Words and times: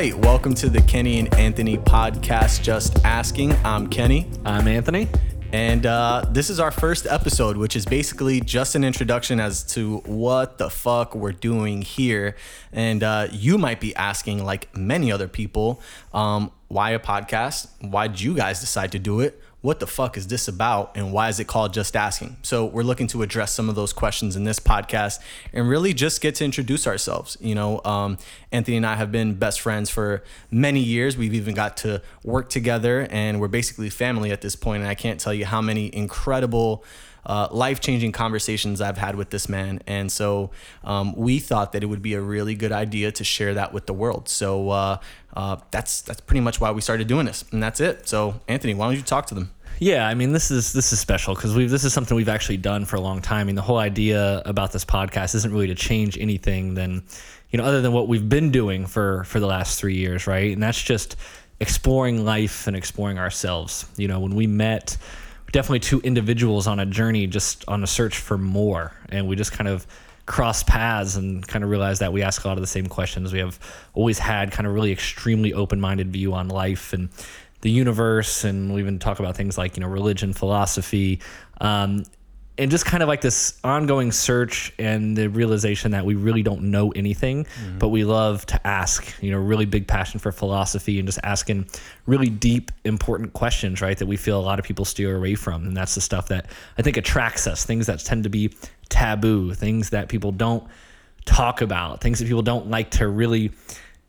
Right, 0.00 0.16
welcome 0.16 0.54
to 0.54 0.70
the 0.70 0.80
Kenny 0.80 1.18
and 1.18 1.34
Anthony 1.34 1.76
podcast. 1.76 2.62
Just 2.62 3.04
asking. 3.04 3.52
I'm 3.66 3.86
Kenny, 3.86 4.30
I'm 4.46 4.66
Anthony. 4.66 5.08
and 5.52 5.84
uh, 5.84 6.24
this 6.30 6.48
is 6.48 6.58
our 6.58 6.70
first 6.70 7.06
episode, 7.06 7.58
which 7.58 7.76
is 7.76 7.84
basically 7.84 8.40
just 8.40 8.74
an 8.74 8.82
introduction 8.82 9.38
as 9.40 9.62
to 9.74 9.98
what 10.06 10.56
the 10.56 10.70
fuck 10.70 11.14
we're 11.14 11.32
doing 11.32 11.82
here. 11.82 12.36
And 12.72 13.02
uh, 13.02 13.28
you 13.30 13.58
might 13.58 13.78
be 13.78 13.94
asking, 13.94 14.42
like 14.42 14.74
many 14.74 15.12
other 15.12 15.28
people, 15.28 15.82
um, 16.14 16.50
why 16.68 16.92
a 16.92 16.98
podcast? 16.98 17.68
Why 17.82 18.08
did 18.08 18.22
you 18.22 18.34
guys 18.34 18.58
decide 18.60 18.92
to 18.92 18.98
do 18.98 19.20
it? 19.20 19.38
What 19.62 19.78
the 19.78 19.86
fuck 19.86 20.16
is 20.16 20.26
this 20.28 20.48
about 20.48 20.92
and 20.94 21.12
why 21.12 21.28
is 21.28 21.38
it 21.38 21.46
called 21.46 21.74
just 21.74 21.94
asking? 21.94 22.36
So 22.42 22.64
we're 22.64 22.82
looking 22.82 23.06
to 23.08 23.22
address 23.22 23.52
some 23.52 23.68
of 23.68 23.74
those 23.74 23.92
questions 23.92 24.34
in 24.34 24.44
this 24.44 24.58
podcast 24.58 25.20
and 25.52 25.68
really 25.68 25.92
just 25.92 26.20
get 26.20 26.34
to 26.36 26.44
introduce 26.44 26.86
ourselves 26.86 27.36
you 27.40 27.54
know? 27.54 27.80
Um, 27.84 28.18
anthony 28.52 28.76
and 28.76 28.86
i 28.86 28.96
have 28.96 29.12
been 29.12 29.34
best 29.34 29.60
friends 29.60 29.90
for 29.90 30.22
many 30.50 30.80
years. 30.80 31.16
We've 31.16 31.34
even 31.34 31.54
got 31.54 31.76
to 31.78 32.02
work 32.24 32.48
together 32.48 33.06
and 33.10 33.40
we're 33.40 33.48
basically 33.48 33.90
family 33.90 34.30
at 34.30 34.40
this 34.40 34.56
point 34.56 34.82
and 34.82 34.90
i 34.90 34.94
can't 34.94 35.20
tell 35.20 35.34
you 35.34 35.44
how 35.44 35.60
many 35.60 35.94
incredible 35.94 36.84
uh, 37.26 37.48
life 37.50 37.80
changing 37.80 38.12
conversations 38.12 38.80
I've 38.80 38.98
had 38.98 39.14
with 39.14 39.30
this 39.30 39.48
man. 39.48 39.80
And 39.86 40.10
so 40.10 40.50
um, 40.84 41.14
we 41.16 41.38
thought 41.38 41.72
that 41.72 41.82
it 41.82 41.86
would 41.86 42.02
be 42.02 42.14
a 42.14 42.20
really 42.20 42.54
good 42.54 42.72
idea 42.72 43.12
to 43.12 43.24
share 43.24 43.54
that 43.54 43.72
with 43.72 43.86
the 43.86 43.94
world. 43.94 44.28
So 44.28 44.70
uh, 44.70 44.98
uh, 45.34 45.56
that's 45.70 46.02
that's 46.02 46.20
pretty 46.20 46.40
much 46.40 46.60
why 46.60 46.70
we 46.70 46.80
started 46.80 47.08
doing 47.08 47.26
this, 47.26 47.44
and 47.52 47.62
that's 47.62 47.80
it. 47.80 48.08
So 48.08 48.40
Anthony, 48.48 48.74
why 48.74 48.86
don't 48.86 48.96
you 48.96 49.02
talk 49.02 49.26
to 49.26 49.34
them? 49.34 49.50
Yeah, 49.78 50.06
I 50.06 50.14
mean 50.14 50.32
this 50.32 50.50
is 50.50 50.74
this 50.74 50.92
is 50.92 51.00
special 51.00 51.34
because 51.34 51.54
we 51.54 51.66
this 51.66 51.84
is 51.84 51.92
something 51.94 52.14
we've 52.14 52.28
actually 52.28 52.58
done 52.58 52.84
for 52.84 52.96
a 52.96 53.00
long 53.00 53.22
time. 53.22 53.40
I 53.40 53.44
mean 53.44 53.54
the 53.54 53.62
whole 53.62 53.78
idea 53.78 54.42
about 54.44 54.72
this 54.72 54.84
podcast 54.84 55.34
isn't 55.34 55.52
really 55.52 55.68
to 55.68 55.74
change 55.74 56.18
anything 56.18 56.74
than 56.74 57.02
you 57.50 57.56
know 57.56 57.64
other 57.64 57.80
than 57.80 57.92
what 57.92 58.06
we've 58.06 58.28
been 58.28 58.50
doing 58.50 58.84
for 58.84 59.24
for 59.24 59.40
the 59.40 59.46
last 59.46 59.80
three 59.80 59.96
years, 59.96 60.26
right? 60.26 60.52
And 60.52 60.62
that's 60.62 60.82
just 60.82 61.16
exploring 61.60 62.24
life 62.24 62.66
and 62.66 62.76
exploring 62.76 63.18
ourselves. 63.18 63.86
You 63.96 64.08
know, 64.08 64.20
when 64.20 64.34
we 64.34 64.46
met, 64.46 64.98
definitely 65.52 65.80
two 65.80 66.00
individuals 66.00 66.66
on 66.66 66.80
a 66.80 66.86
journey, 66.86 67.26
just 67.26 67.64
on 67.68 67.82
a 67.82 67.86
search 67.86 68.18
for 68.18 68.38
more, 68.38 68.92
and 69.08 69.28
we 69.28 69.36
just 69.36 69.52
kind 69.52 69.68
of 69.68 69.86
cross 70.26 70.62
paths 70.62 71.16
and 71.16 71.46
kind 71.46 71.64
of 71.64 71.70
realize 71.70 71.98
that 71.98 72.12
we 72.12 72.22
ask 72.22 72.44
a 72.44 72.48
lot 72.48 72.56
of 72.56 72.60
the 72.60 72.66
same 72.66 72.86
questions. 72.86 73.32
We 73.32 73.40
have 73.40 73.58
always 73.94 74.18
had 74.18 74.52
kind 74.52 74.66
of 74.66 74.72
really 74.72 74.92
extremely 74.92 75.52
open-minded 75.52 76.12
view 76.12 76.34
on 76.34 76.48
life 76.48 76.92
and 76.92 77.08
the 77.62 77.70
universe, 77.70 78.44
and 78.44 78.72
we 78.72 78.80
even 78.80 78.98
talk 78.98 79.18
about 79.18 79.36
things 79.36 79.58
like 79.58 79.76
you 79.76 79.82
know 79.82 79.88
religion, 79.88 80.32
philosophy, 80.32 81.20
um, 81.60 82.04
and 82.60 82.70
just 82.70 82.84
kind 82.84 83.02
of 83.02 83.08
like 83.08 83.22
this 83.22 83.58
ongoing 83.64 84.12
search 84.12 84.70
and 84.78 85.16
the 85.16 85.28
realization 85.28 85.92
that 85.92 86.04
we 86.04 86.14
really 86.14 86.42
don't 86.42 86.62
know 86.64 86.90
anything, 86.90 87.44
mm-hmm. 87.44 87.78
but 87.78 87.88
we 87.88 88.04
love 88.04 88.44
to 88.46 88.66
ask. 88.66 89.14
You 89.22 89.30
know, 89.30 89.38
really 89.38 89.64
big 89.64 89.88
passion 89.88 90.20
for 90.20 90.30
philosophy 90.30 90.98
and 90.98 91.08
just 91.08 91.18
asking 91.24 91.66
really 92.04 92.28
deep, 92.28 92.70
important 92.84 93.32
questions, 93.32 93.80
right? 93.80 93.96
That 93.96 94.06
we 94.06 94.18
feel 94.18 94.38
a 94.38 94.42
lot 94.42 94.58
of 94.58 94.66
people 94.66 94.84
steer 94.84 95.16
away 95.16 95.36
from, 95.36 95.66
and 95.66 95.74
that's 95.74 95.94
the 95.94 96.02
stuff 96.02 96.28
that 96.28 96.50
I 96.76 96.82
think 96.82 96.98
attracts 96.98 97.46
us. 97.46 97.64
Things 97.64 97.86
that 97.86 97.98
tend 98.00 98.24
to 98.24 98.30
be 98.30 98.54
taboo, 98.90 99.54
things 99.54 99.90
that 99.90 100.10
people 100.10 100.30
don't 100.30 100.62
talk 101.24 101.62
about, 101.62 102.02
things 102.02 102.18
that 102.18 102.26
people 102.26 102.42
don't 102.42 102.68
like 102.68 102.90
to 102.90 103.08
really 103.08 103.52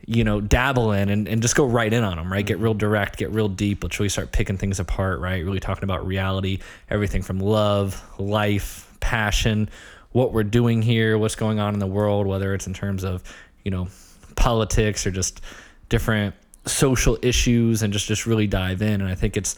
you 0.06 0.24
know, 0.24 0.42
dabble 0.42 0.92
in 0.92 1.10
and, 1.10 1.28
and 1.28 1.42
just 1.42 1.56
go 1.56 1.66
right 1.66 1.92
in 1.92 2.04
on 2.04 2.18
them, 2.18 2.32
right? 2.32 2.46
Get 2.46 2.60
real 2.60 2.74
direct, 2.74 3.18
get 3.18 3.32
real 3.32 3.48
deep. 3.48 3.84
Let's 3.84 4.00
really 4.00 4.10
start 4.10 4.32
picking 4.32 4.58
things 4.58 4.80
apart, 4.80 5.20
right? 5.20 5.44
Really 5.44 5.60
talking 5.60 5.84
about 5.84 6.06
reality, 6.06 6.60
everything 6.90 7.22
from 7.22 7.40
love, 7.40 8.04
life, 8.20 8.92
passion, 9.00 9.70
what 10.12 10.34
we're 10.34 10.44
doing 10.44 10.82
here, 10.82 11.18
what's 11.18 11.36
going 11.36 11.60
on 11.60 11.74
in 11.74 11.80
the 11.80 11.88
world, 11.88 12.28
whether 12.28 12.54
it's 12.54 12.68
in 12.68 12.74
terms 12.74 13.04
of, 13.04 13.24
you 13.64 13.72
know, 13.72 13.88
politics 14.36 15.06
or 15.06 15.12
just 15.12 15.42
different 15.90 16.36
social 16.66 17.18
issues 17.22 17.82
and 17.82 17.94
just, 17.94 18.08
just 18.08 18.26
really 18.26 18.48
dive 18.48 18.82
in. 18.82 19.02
And 19.02 19.10
I 19.10 19.16
think 19.16 19.38
it's 19.38 19.56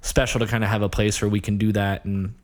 special 0.00 0.40
to 0.40 0.46
kind 0.46 0.62
of 0.64 0.70
have 0.70 0.82
a 0.82 0.88
place 0.88 1.20
where 1.22 1.28
we 1.28 1.40
can 1.40 1.56
do 1.56 1.72
that 1.72 2.04
and 2.04 2.34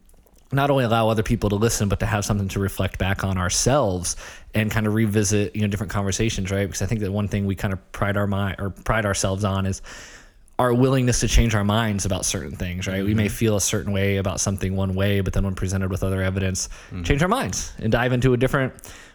not 0.53 0.71
only 0.71 0.84
allow 0.84 1.09
other 1.09 1.22
people 1.22 1.49
to 1.50 1.56
listen, 1.56 1.88
but 1.88 2.00
to 2.00 2.06
have 2.06 2.25
something 2.25 2.49
to 2.49 2.61
reflect 2.61 2.99
back 2.99 3.22
on 3.22 3.38
ourselves 3.38 4.16
and 4.55 4.71
kind 4.71 4.87
of 4.87 4.94
revisit, 4.94 5.55
you 5.55 5.62
know, 5.62 5.69
different 5.69 5.93
conversations, 5.93 6.50
right? 6.50 6.66
Because 6.66 6.83
I 6.83 6.87
think 6.87 7.00
that 7.00 7.12
one 7.12 7.28
thing 7.28 7.47
we 7.47 7.55
kind 7.55 7.72
of 7.72 7.93
pride 7.93 8.16
our 8.16 8.27
mind 8.27 8.56
or 8.59 8.71
pride 8.71 9.06
ourselves 9.06 9.44
on 9.44 9.66
is 9.66 9.81
our 10.59 10.75
willingness 10.75 11.21
to 11.21 11.28
change 11.28 11.55
our 11.55 11.65
minds 11.65 12.05
about 12.05 12.25
certain 12.25 12.56
things, 12.56 12.87
right? 12.87 12.99
Mm-hmm. 12.99 13.06
We 13.06 13.15
may 13.15 13.27
mm-hmm. 13.27 13.34
feel 13.34 13.56
a 13.56 13.61
certain 13.61 13.93
way 13.93 14.16
about 14.16 14.41
something 14.41 14.77
one 14.77 14.94
way, 14.94 15.21
but 15.21 15.33
then 15.33 15.44
when 15.44 15.55
presented 15.55 15.91
with 15.91 16.03
other 16.03 16.21
evidence, 16.21 16.69
mm-hmm. 16.88 17.03
change 17.05 17.22
our 17.22 17.28
minds 17.28 17.72
and 17.78 17.91
dive 17.93 18.12
into 18.12 18.34
a 18.34 18.37
different 18.37 18.75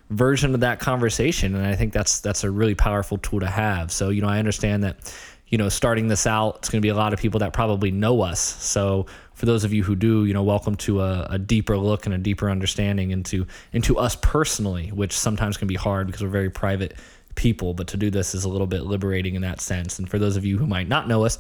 version 0.10 0.54
of 0.54 0.62
that 0.62 0.80
conversation. 0.80 1.54
And 1.54 1.66
I 1.66 1.76
think 1.76 1.94
that's 1.94 2.22
that's 2.22 2.44
a 2.44 2.50
really 2.50 2.76
powerful 2.76 3.18
tool 3.18 3.42
to 3.42 3.48
have. 3.48 3.92
So, 3.92 4.10
you 4.10 4.22
know, 4.22 4.30
I 4.30 4.40
understand 4.40 4.84
that 4.86 5.14
you 5.48 5.58
know, 5.58 5.70
starting 5.70 6.08
this 6.08 6.26
out, 6.26 6.58
it's 6.58 6.70
going 6.70 6.82
to 6.82 6.86
be 6.86 6.90
a 6.90 6.96
lot 6.96 7.14
of 7.14 7.20
people 7.20 7.40
that 7.40 7.54
probably 7.54 7.92
know 7.92 8.22
us. 8.22 8.40
So 8.40 9.06
for 9.36 9.46
those 9.46 9.64
of 9.64 9.74
you 9.74 9.84
who 9.84 9.96
do, 9.96 10.26
you 10.26 10.34
know, 10.34 10.44
welcome 10.44 10.76
to 10.78 11.02
a, 11.02 11.28
a, 11.32 11.38
deeper 11.38 11.78
look 11.78 12.06
and 12.06 12.16
a 12.16 12.18
deeper 12.18 12.50
understanding 12.50 13.12
into 13.12 13.46
into 13.74 13.98
us 13.98 14.16
personally, 14.16 14.90
which 14.90 15.18
sometimes 15.18 15.58
can 15.58 15.68
be 15.68 15.76
hard 15.76 16.08
because 16.08 16.24
we're 16.24 16.30
very 16.30 16.50
private 16.50 16.96
people. 17.36 17.74
But 17.74 17.88
to 17.90 17.98
do 17.98 18.10
this 18.10 18.34
is 18.34 18.46
a 18.46 18.50
little 18.50 18.66
bit 18.66 18.84
liberating 18.84 19.36
in 19.36 19.42
that 19.42 19.60
sense. 19.60 20.00
And 20.00 20.10
for 20.10 20.18
those 20.18 20.38
of 20.38 20.46
you 20.46 20.58
who 20.58 20.66
might 20.66 20.88
not 20.88 21.08
know 21.08 21.26
us, 21.26 21.38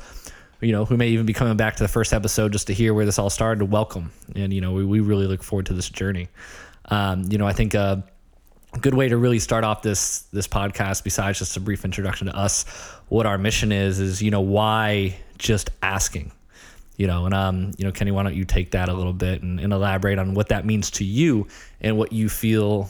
you 0.59 0.73
know, 0.73 0.83
who 0.83 0.97
may 0.97 1.07
even 1.07 1.25
be 1.25 1.33
coming 1.33 1.56
back 1.56 1.78
to 1.78 1.83
the 1.83 1.88
first 1.88 2.11
episode 2.13 2.51
just 2.51 2.67
to 2.67 2.73
hear 2.73 2.94
where 2.94 3.06
this 3.06 3.17
all 3.17 3.29
started, 3.29 3.72
welcome. 3.72 4.12
And 4.35 4.53
you 4.53 4.59
know, 4.59 4.73
we, 4.73 4.85
we 4.85 5.00
really 5.00 5.25
look 5.25 5.41
forward 5.41 5.67
to 5.67 5.73
this 5.73 5.89
journey. 5.89 6.27
Um, 6.85 7.23
you 7.29 7.38
know, 7.38 7.47
I 7.47 7.53
think. 7.53 7.73
Uh, 7.73 7.97
a 8.73 8.79
good 8.79 8.94
way 8.94 9.07
to 9.07 9.16
really 9.16 9.39
start 9.39 9.63
off 9.63 9.81
this 9.83 10.23
this 10.33 10.50
podcast 10.50 11.06
besides 11.06 11.39
just 11.39 11.56
a 11.56 11.62
brief 11.62 11.85
introduction 11.85 12.27
to 12.27 12.35
us 12.35 12.66
what 13.07 13.25
our 13.25 13.38
mission 13.38 13.72
is 13.72 14.01
is 14.01 14.22
you 14.22 14.29
know 14.29 14.41
why 14.41 15.16
just 15.38 15.69
asking 15.81 16.29
you 16.97 17.07
know 17.07 17.25
and 17.25 17.33
um 17.33 17.72
you 17.78 17.85
know 17.85 17.91
kenny 17.91 18.11
why 18.11 18.23
don't 18.23 18.35
you 18.35 18.45
take 18.45 18.72
that 18.72 18.89
a 18.89 18.94
little 18.94 19.13
bit 19.13 19.41
and, 19.41 19.59
and 19.59 19.73
elaborate 19.73 20.19
on 20.19 20.33
what 20.33 20.50
that 20.50 20.66
means 20.66 20.89
to 20.91 21.03
you 21.03 21.47
and 21.81 21.97
what 21.97 22.11
you 22.11 22.29
feel 22.29 22.89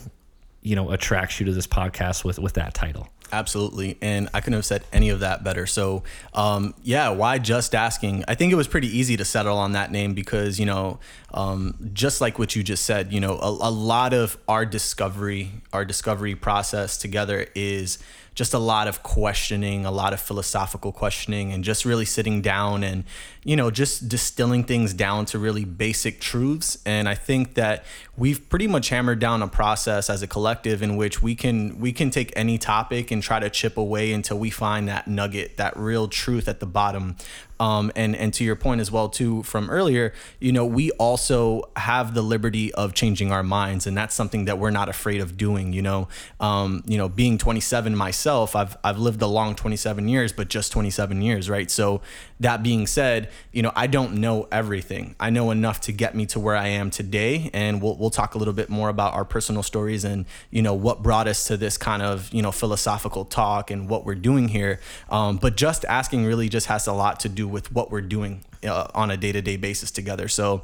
you 0.62 0.76
know 0.76 0.92
attracts 0.92 1.40
you 1.40 1.46
to 1.46 1.52
this 1.52 1.68
podcast 1.68 2.24
with 2.24 2.40
with 2.40 2.54
that 2.54 2.74
title 2.74 3.08
Absolutely. 3.32 3.98
And 4.02 4.30
I 4.34 4.40
couldn't 4.40 4.54
have 4.54 4.66
said 4.66 4.84
any 4.94 5.10
of 5.10 5.22
that 5.22 5.44
better. 5.44 5.66
So, 5.66 6.04
um, 6.34 6.74
yeah, 6.84 7.10
why 7.10 7.38
just 7.38 7.74
asking? 7.74 8.24
I 8.28 8.36
think 8.36 8.54
it 8.54 8.56
was 8.56 8.68
pretty 8.68 8.88
easy 8.88 9.18
to 9.18 9.26
settle 9.26 9.58
on 9.58 9.74
that 9.74 9.92
name 9.92 10.14
because, 10.14 10.60
you 10.60 10.66
know, 10.66 11.00
um, 11.34 11.90
just 11.94 12.22
like 12.22 12.38
what 12.40 12.56
you 12.56 12.64
just 12.64 12.86
said, 12.86 13.12
you 13.12 13.20
know, 13.20 13.38
a, 13.40 13.50
a 13.50 13.72
lot 13.72 14.14
of 14.14 14.38
our 14.48 14.66
discovery, 14.66 15.52
our 15.74 15.86
discovery 15.86 16.36
process 16.36 16.98
together 16.98 17.48
is 17.56 17.98
just 18.36 18.54
a 18.54 18.60
lot 18.60 18.88
of 18.88 19.02
questioning, 19.02 19.86
a 19.86 19.92
lot 19.92 20.12
of 20.14 20.20
philosophical 20.20 20.92
questioning, 20.92 21.54
and 21.54 21.64
just 21.64 21.86
really 21.86 22.04
sitting 22.04 22.42
down 22.42 22.84
and, 22.84 23.06
you 23.46 23.56
know, 23.56 23.72
just 23.72 24.10
distilling 24.10 24.66
things 24.66 24.94
down 24.94 25.26
to 25.26 25.40
really 25.40 25.64
basic 25.64 26.20
truths. 26.20 26.78
And 26.86 27.08
I 27.08 27.16
think 27.16 27.54
that 27.54 27.86
we've 28.18 28.48
pretty 28.50 28.68
much 28.68 28.90
hammered 28.90 29.20
down 29.20 29.42
a 29.42 29.48
process 29.48 30.10
as 30.10 30.22
a 30.22 30.28
collective 30.28 30.84
in 30.84 30.98
which 30.98 31.22
we 31.22 31.34
can 31.34 31.80
we 31.80 31.94
can 31.94 32.10
take 32.10 32.34
any 32.36 32.58
topic 32.58 33.10
and 33.10 33.24
try 33.24 33.40
to 33.40 33.50
chip 33.50 33.78
away 33.78 34.12
until 34.12 34.38
we 34.38 34.50
find 34.50 34.90
that 34.90 35.08
nugget, 35.08 35.56
that 35.56 35.76
real 35.78 36.10
truth 36.10 36.50
at 36.50 36.60
the 36.60 36.66
bottom 36.66 37.16
um, 37.60 37.92
and 37.96 38.16
and 38.16 38.34
to 38.36 38.44
your 38.44 38.56
point 38.56 38.82
as 38.82 38.92
well 38.92 39.10
too 39.10 39.44
from 39.44 39.70
earlier, 39.70 40.14
you 40.40 40.52
know, 40.52 40.66
we 40.66 40.92
also 40.92 41.64
have 41.76 42.14
the 42.14 42.22
liberty 42.22 42.74
of 42.74 42.94
changing 42.94 43.32
our 43.32 43.44
minds, 43.44 43.88
and 43.88 43.98
that's 43.98 44.16
something 44.16 44.46
that 44.46 44.60
we're 44.60 44.72
not 44.72 44.90
afraid 44.90 45.22
of 45.22 45.38
doing. 45.38 45.74
You 45.74 45.82
know, 45.82 46.08
um, 46.40 46.84
you 46.86 46.98
know, 46.98 47.08
being 47.10 47.38
27 47.38 47.96
myself, 47.96 48.56
I've 48.56 48.78
I've 48.84 48.98
lived 48.98 49.22
a 49.22 49.28
long 49.28 49.56
27 49.56 50.08
years, 50.08 50.34
but 50.34 50.50
just 50.50 50.72
27 50.72 51.22
years, 51.22 51.50
right? 51.50 51.70
So 51.72 52.02
that 52.40 52.64
being 52.64 52.86
said, 52.86 53.30
you 53.52 53.62
know, 53.62 53.72
I 53.76 53.88
don't 53.88 54.16
know 54.16 54.48
everything. 54.52 55.16
I 55.20 55.30
know 55.30 55.52
enough 55.52 55.82
to 55.82 55.92
get 55.92 56.16
me 56.16 56.26
to 56.28 56.40
where 56.40 56.56
I 56.56 56.68
am 56.68 56.92
today, 56.92 57.50
and 57.54 57.82
we'll 57.82 57.96
we'll 57.96 58.10
talk 58.10 58.36
a 58.36 58.38
little 58.38 58.54
bit 58.54 58.70
more 58.70 58.90
about 58.90 59.14
our 59.14 59.24
personal 59.24 59.64
stories 59.64 60.04
and 60.04 60.26
you 60.52 60.62
know 60.62 60.74
what 60.74 61.02
brought 61.02 61.28
us 61.28 61.48
to 61.48 61.58
this 61.58 61.78
kind 61.78 62.02
of 62.02 62.34
you 62.34 62.42
know 62.42 62.52
philosophical 62.52 63.26
talk 63.26 63.72
and 63.72 63.88
what 63.88 64.06
we're 64.06 64.16
doing 64.16 64.50
here. 64.50 64.80
Um, 65.10 65.38
but 65.38 65.56
just 65.56 65.86
asking 65.86 66.26
really 66.26 66.50
just 66.50 66.68
has 66.68 66.88
a 66.88 66.94
lot 66.94 67.22
to 67.22 67.30
do 67.30 67.48
with 67.48 67.72
what 67.72 67.90
we're 67.90 68.02
doing 68.02 68.44
uh, 68.64 68.88
on 68.94 69.12
a 69.12 69.18
day 69.18 69.32
to 69.32 69.42
day 69.42 69.58
basis 69.58 69.92
together. 69.92 70.28
So 70.28 70.64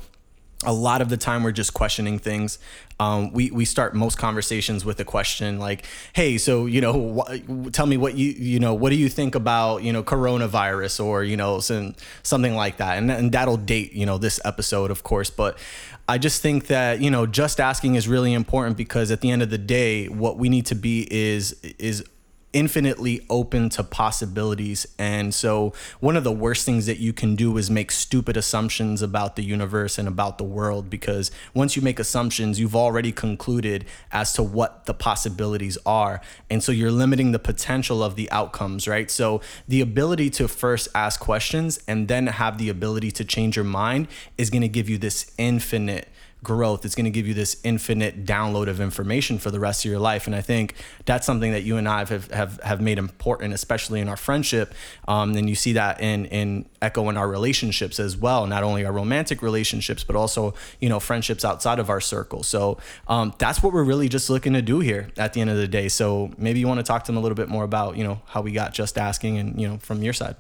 a 0.64 0.74
lot 0.74 1.02
of 1.02 1.10
the 1.10 1.18
time 1.18 1.44
we're 1.44 1.52
just 1.52 1.74
questioning 1.74 2.20
things. 2.20 2.60
Um, 3.00 3.32
we 3.34 3.50
we 3.50 3.66
start 3.66 3.96
most 3.96 4.18
conversations 4.18 4.86
with 4.86 5.00
a 5.00 5.06
question 5.06 5.60
like, 5.60 5.86
"Hey, 6.14 6.38
so 6.38 6.68
you 6.68 6.82
know, 6.82 7.26
wh- 7.28 7.72
tell 7.72 7.88
me 7.88 7.98
what 7.98 8.16
you 8.16 8.32
you 8.32 8.60
know, 8.60 8.74
what 8.74 8.90
do 8.90 8.96
you 8.96 9.10
think 9.10 9.34
about 9.34 9.84
you 9.84 9.92
know 9.92 10.04
coronavirus 10.04 11.04
or 11.04 11.24
you 11.24 11.36
know 11.36 11.60
some, 11.60 11.96
something 12.22 12.56
like 12.56 12.78
that?" 12.78 12.98
And, 12.98 13.10
and 13.10 13.32
that'll 13.32 13.58
date 13.58 13.94
you 13.94 14.06
know 14.06 14.18
this 14.18 14.40
episode, 14.46 14.92
of 14.92 15.04
course. 15.04 15.32
But 15.32 15.58
I 16.08 16.18
just 16.18 16.42
think 16.42 16.68
that 16.68 17.02
you 17.02 17.10
know, 17.10 17.26
just 17.26 17.60
asking 17.60 17.96
is 17.96 18.08
really 18.08 18.34
important 18.34 18.78
because 18.78 19.10
at 19.10 19.22
the 19.22 19.32
end 19.32 19.42
of 19.42 19.50
the 19.50 19.58
day, 19.58 20.08
what 20.08 20.38
we 20.38 20.48
need 20.50 20.68
to 20.68 20.76
be 20.76 21.08
is 21.12 21.54
is 21.80 22.04
infinitely 22.54 23.26
open 23.30 23.70
to 23.70 23.84
possibilities. 23.84 24.88
And 24.98 25.34
so, 25.34 25.74
one 26.00 26.18
of 26.18 26.24
the 26.24 26.32
worst 26.32 26.66
things 26.66 26.86
that 26.86 27.00
you 27.00 27.14
can 27.14 27.36
do 27.36 27.58
is 27.58 27.70
make 27.70 27.92
stupid 27.92 28.38
assumptions 28.38 29.02
about 29.02 29.36
the 29.36 29.44
universe 29.44 29.98
and 29.98 30.08
about 30.08 30.38
the 30.38 30.44
world 30.44 30.90
because 30.90 31.32
once 31.54 31.76
you 31.76 31.82
make 31.82 32.00
assumptions, 32.00 32.60
you've 32.60 32.76
already 32.76 33.12
concluded 33.12 33.86
as 34.12 34.34
to 34.34 34.44
what 34.44 34.86
the 34.86 34.94
possibilities 34.94 35.78
are. 35.86 36.22
And 36.50 36.64
so, 36.64 36.72
you're 36.72 36.92
limiting 36.92 37.32
the 37.32 37.40
potential 37.40 38.04
of 38.04 38.16
the 38.16 38.30
outcomes, 38.32 38.88
right? 38.88 39.10
So, 39.10 39.42
the 39.68 39.82
ability 39.82 40.30
to 40.32 40.48
first 40.48 40.88
ask 40.94 41.20
questions 41.20 41.80
and 41.88 42.08
then 42.08 42.28
have 42.28 42.58
the 42.58 42.70
ability 42.70 43.12
to 43.12 43.26
change 43.26 43.56
your 43.56 43.66
mind 43.66 44.08
is 44.38 44.50
going 44.50 44.62
to 44.62 44.68
give 44.68 44.90
you 44.90 44.98
this 44.98 45.32
infinite 45.38 46.08
growth. 46.44 46.86
It's 46.86 46.96
going 46.96 47.06
to 47.06 47.12
give 47.12 47.28
you 47.28 47.34
this 47.34 47.58
infinite 47.64 48.26
download 48.26 48.68
of 48.68 48.82
information 48.82 49.38
for 49.38 49.52
the 49.52 49.60
rest 49.60 49.86
of 49.86 49.92
your 49.92 50.00
life. 50.00 50.26
And 50.26 50.36
I 50.36 50.42
think 50.42 50.76
that's 51.06 51.26
something 51.26 51.52
that 51.52 51.64
you 51.64 51.78
and 51.78 51.88
I 51.88 52.00
have 52.00 52.32
have, 52.32 52.60
have 52.62 52.82
made 52.82 52.98
important, 52.98 53.54
especially 53.54 54.00
in 54.00 54.10
our 54.10 54.18
friendship. 54.18 54.74
Um, 55.08 55.36
and 55.36 55.50
you 55.50 55.56
see 55.56 55.74
that 55.74 56.02
in 56.02 56.26
in 56.26 56.66
echo 56.82 57.10
in 57.10 57.18
our 57.18 57.28
relationships 57.28 58.00
as 58.00 58.18
well, 58.18 58.48
not 58.48 58.64
only 58.64 58.86
our 58.86 58.92
romantic 58.92 59.42
relationships, 59.42 60.04
but 60.04 60.16
also 60.16 60.54
you 60.80 60.90
know 60.90 61.00
friendships 61.00 61.46
outside 61.46 61.80
of 61.80 61.90
our 61.90 62.02
circle. 62.02 62.44
So 62.44 62.78
um, 63.08 63.34
that's 63.38 63.62
what 63.62 63.74
we're 63.74 63.84
really 63.84 64.10
just 64.10 64.30
looking 64.30 64.54
to 64.54 64.62
do 64.62 64.80
here 64.80 65.10
at 65.18 65.34
the 65.34 65.42
end 65.42 65.50
of 65.50 65.58
the 65.58 65.68
day. 65.68 65.90
So 65.90 66.32
maybe 66.38 66.60
you 66.60 66.68
want 66.68 66.80
to 66.80 66.84
talk 66.84 67.04
to 67.04 67.12
them 67.12 67.18
a 67.18 67.22
little 67.22 67.36
bit 67.36 67.50
more 67.50 67.64
about 67.64 67.98
you 67.98 68.04
know 68.04 68.22
how 68.28 68.42
we 68.42 68.52
got 68.52 68.74
just 68.74 68.98
asking 68.98 69.38
and 69.38 69.62
you 69.62 69.68
know 69.68 69.78
from 69.78 70.02
your 70.02 70.14
side. 70.14 70.36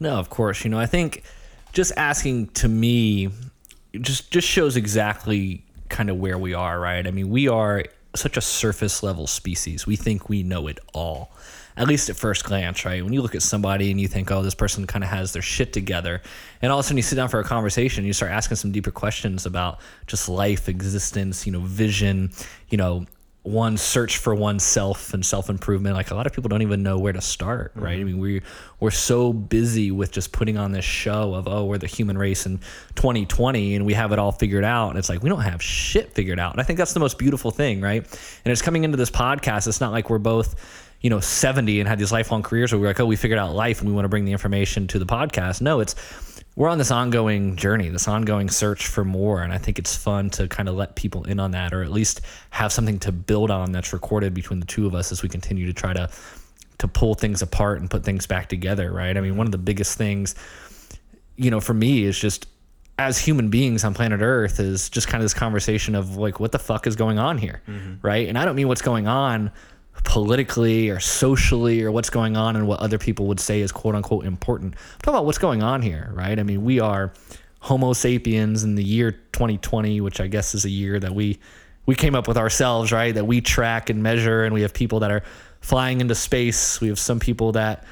No, 0.00 0.16
of 0.16 0.30
course. 0.30 0.64
You 0.64 0.70
know, 0.70 0.78
I 0.78 0.86
think 0.86 1.22
just 1.72 1.92
asking 1.96 2.48
to 2.48 2.68
me 2.68 3.30
just 4.00 4.30
just 4.30 4.48
shows 4.48 4.76
exactly 4.76 5.64
kind 5.88 6.10
of 6.10 6.16
where 6.16 6.38
we 6.38 6.54
are, 6.54 6.78
right? 6.80 7.06
I 7.06 7.10
mean, 7.10 7.28
we 7.28 7.48
are 7.48 7.84
such 8.16 8.36
a 8.36 8.40
surface 8.40 9.02
level 9.02 9.26
species. 9.26 9.86
We 9.86 9.96
think 9.96 10.28
we 10.28 10.42
know 10.42 10.68
it 10.68 10.78
all. 10.92 11.32
At 11.76 11.88
least 11.88 12.08
at 12.08 12.14
first 12.14 12.44
glance, 12.44 12.84
right? 12.84 13.02
When 13.02 13.12
you 13.12 13.20
look 13.20 13.34
at 13.34 13.42
somebody 13.42 13.90
and 13.90 14.00
you 14.00 14.06
think, 14.06 14.30
oh, 14.30 14.42
this 14.42 14.54
person 14.54 14.86
kind 14.86 15.02
of 15.02 15.10
has 15.10 15.32
their 15.32 15.42
shit 15.42 15.72
together, 15.72 16.22
and 16.62 16.70
all 16.70 16.78
of 16.78 16.84
a 16.84 16.86
sudden 16.86 16.98
you 16.98 17.02
sit 17.02 17.16
down 17.16 17.28
for 17.28 17.40
a 17.40 17.44
conversation, 17.44 18.00
and 18.00 18.06
you 18.06 18.12
start 18.12 18.30
asking 18.30 18.56
some 18.58 18.70
deeper 18.70 18.92
questions 18.92 19.44
about 19.44 19.80
just 20.06 20.28
life, 20.28 20.68
existence, 20.68 21.46
you 21.46 21.52
know, 21.52 21.60
vision, 21.60 22.30
you 22.68 22.78
know, 22.78 23.06
one 23.44 23.76
search 23.76 24.16
for 24.16 24.34
oneself 24.34 25.12
and 25.12 25.24
self 25.24 25.50
improvement. 25.50 25.94
Like 25.94 26.10
a 26.10 26.14
lot 26.14 26.26
of 26.26 26.32
people 26.32 26.48
don't 26.48 26.62
even 26.62 26.82
know 26.82 26.98
where 26.98 27.12
to 27.12 27.20
start, 27.20 27.72
right? 27.74 27.92
Mm-hmm. 27.92 28.00
I 28.00 28.04
mean, 28.04 28.18
we 28.18 28.42
we're 28.80 28.90
so 28.90 29.34
busy 29.34 29.90
with 29.90 30.10
just 30.10 30.32
putting 30.32 30.56
on 30.56 30.72
this 30.72 30.84
show 30.84 31.34
of 31.34 31.46
oh, 31.46 31.66
we're 31.66 31.78
the 31.78 31.86
human 31.86 32.16
race 32.16 32.46
in 32.46 32.58
2020 32.96 33.76
and 33.76 33.84
we 33.84 33.92
have 33.92 34.12
it 34.12 34.18
all 34.18 34.32
figured 34.32 34.64
out. 34.64 34.88
And 34.88 34.98
it's 34.98 35.10
like 35.10 35.22
we 35.22 35.28
don't 35.28 35.42
have 35.42 35.62
shit 35.62 36.14
figured 36.14 36.40
out. 36.40 36.52
And 36.52 36.60
I 36.60 36.64
think 36.64 36.78
that's 36.78 36.94
the 36.94 37.00
most 37.00 37.18
beautiful 37.18 37.50
thing, 37.50 37.82
right? 37.82 38.02
And 38.44 38.52
it's 38.52 38.62
coming 38.62 38.82
into 38.82 38.96
this 38.96 39.10
podcast. 39.10 39.68
It's 39.68 39.80
not 39.80 39.92
like 39.92 40.08
we're 40.08 40.18
both 40.18 40.54
you 41.04 41.10
know 41.10 41.20
70 41.20 41.78
and 41.78 41.88
had 41.88 41.98
these 41.98 42.10
lifelong 42.10 42.42
careers 42.42 42.72
where 42.72 42.80
we're 42.80 42.86
like 42.88 42.98
oh 42.98 43.06
we 43.06 43.14
figured 43.14 43.38
out 43.38 43.54
life 43.54 43.80
and 43.80 43.88
we 43.88 43.94
want 43.94 44.06
to 44.06 44.08
bring 44.08 44.24
the 44.24 44.32
information 44.32 44.88
to 44.88 44.98
the 44.98 45.06
podcast 45.06 45.60
no 45.60 45.78
it's 45.78 45.94
we're 46.56 46.68
on 46.68 46.78
this 46.78 46.90
ongoing 46.90 47.56
journey, 47.56 47.88
this 47.88 48.06
ongoing 48.06 48.48
search 48.48 48.86
for 48.86 49.04
more. 49.04 49.42
And 49.42 49.52
I 49.52 49.58
think 49.58 49.78
it's 49.78 49.96
fun 49.96 50.30
to 50.30 50.46
kind 50.46 50.68
of 50.68 50.76
let 50.76 50.94
people 50.94 51.24
in 51.24 51.40
on 51.40 51.50
that, 51.50 51.72
or 51.72 51.82
at 51.82 51.90
least 51.90 52.20
have 52.50 52.72
something 52.72 52.98
to 53.00 53.12
build 53.12 53.50
on 53.50 53.72
that's 53.72 53.92
recorded 53.92 54.34
between 54.34 54.60
the 54.60 54.66
two 54.66 54.86
of 54.86 54.94
us 54.94 55.10
as 55.10 55.22
we 55.22 55.28
continue 55.28 55.66
to 55.66 55.72
try 55.72 55.92
to 55.92 56.08
to 56.78 56.88
pull 56.88 57.14
things 57.14 57.40
apart 57.40 57.80
and 57.80 57.88
put 57.88 58.04
things 58.04 58.26
back 58.26 58.48
together, 58.48 58.92
right? 58.92 59.16
I 59.16 59.20
mean, 59.20 59.36
one 59.36 59.46
of 59.46 59.52
the 59.52 59.58
biggest 59.58 59.96
things, 59.96 60.34
you 61.36 61.48
know, 61.50 61.60
for 61.60 61.72
me 61.72 62.02
is 62.02 62.18
just 62.18 62.46
as 62.98 63.16
human 63.16 63.48
beings 63.48 63.84
on 63.84 63.94
planet 63.94 64.20
Earth 64.20 64.58
is 64.58 64.88
just 64.88 65.06
kind 65.06 65.22
of 65.22 65.24
this 65.24 65.34
conversation 65.34 65.94
of 65.94 66.16
like, 66.16 66.40
what 66.40 66.50
the 66.50 66.58
fuck 66.58 66.88
is 66.88 66.96
going 66.96 67.18
on 67.18 67.38
here, 67.38 67.62
mm-hmm. 67.68 67.94
right? 68.02 68.28
And 68.28 68.36
I 68.36 68.44
don't 68.44 68.56
mean 68.56 68.66
what's 68.66 68.82
going 68.82 69.06
on 69.06 69.52
politically 70.02 70.90
or 70.90 70.98
socially 70.98 71.82
or 71.82 71.92
what's 71.92 72.10
going 72.10 72.36
on 72.36 72.56
and 72.56 72.66
what 72.66 72.80
other 72.80 72.98
people 72.98 73.26
would 73.26 73.40
say 73.40 73.60
is 73.60 73.70
quote 73.70 73.94
unquote 73.94 74.24
important. 74.24 74.74
I'm 74.74 74.98
talking 75.00 75.14
about 75.14 75.26
what's 75.26 75.38
going 75.38 75.62
on 75.62 75.82
here, 75.82 76.10
right? 76.14 76.38
I 76.38 76.42
mean, 76.42 76.64
we 76.64 76.80
are 76.80 77.12
Homo 77.60 77.92
sapiens 77.92 78.64
in 78.64 78.74
the 78.74 78.84
year 78.84 79.12
2020, 79.12 80.00
which 80.00 80.20
I 80.20 80.26
guess 80.26 80.54
is 80.54 80.64
a 80.64 80.70
year 80.70 80.98
that 81.00 81.14
we 81.14 81.38
we 81.86 81.94
came 81.94 82.14
up 82.14 82.28
with 82.28 82.36
ourselves, 82.36 82.92
right? 82.92 83.14
That 83.14 83.26
we 83.26 83.40
track 83.40 83.90
and 83.90 84.02
measure, 84.02 84.44
and 84.44 84.54
we 84.54 84.62
have 84.62 84.74
people 84.74 85.00
that 85.00 85.10
are 85.10 85.22
flying 85.60 86.00
into 86.00 86.14
space. 86.14 86.80
We 86.80 86.88
have 86.88 86.98
some 86.98 87.20
people 87.20 87.52
that 87.52 87.84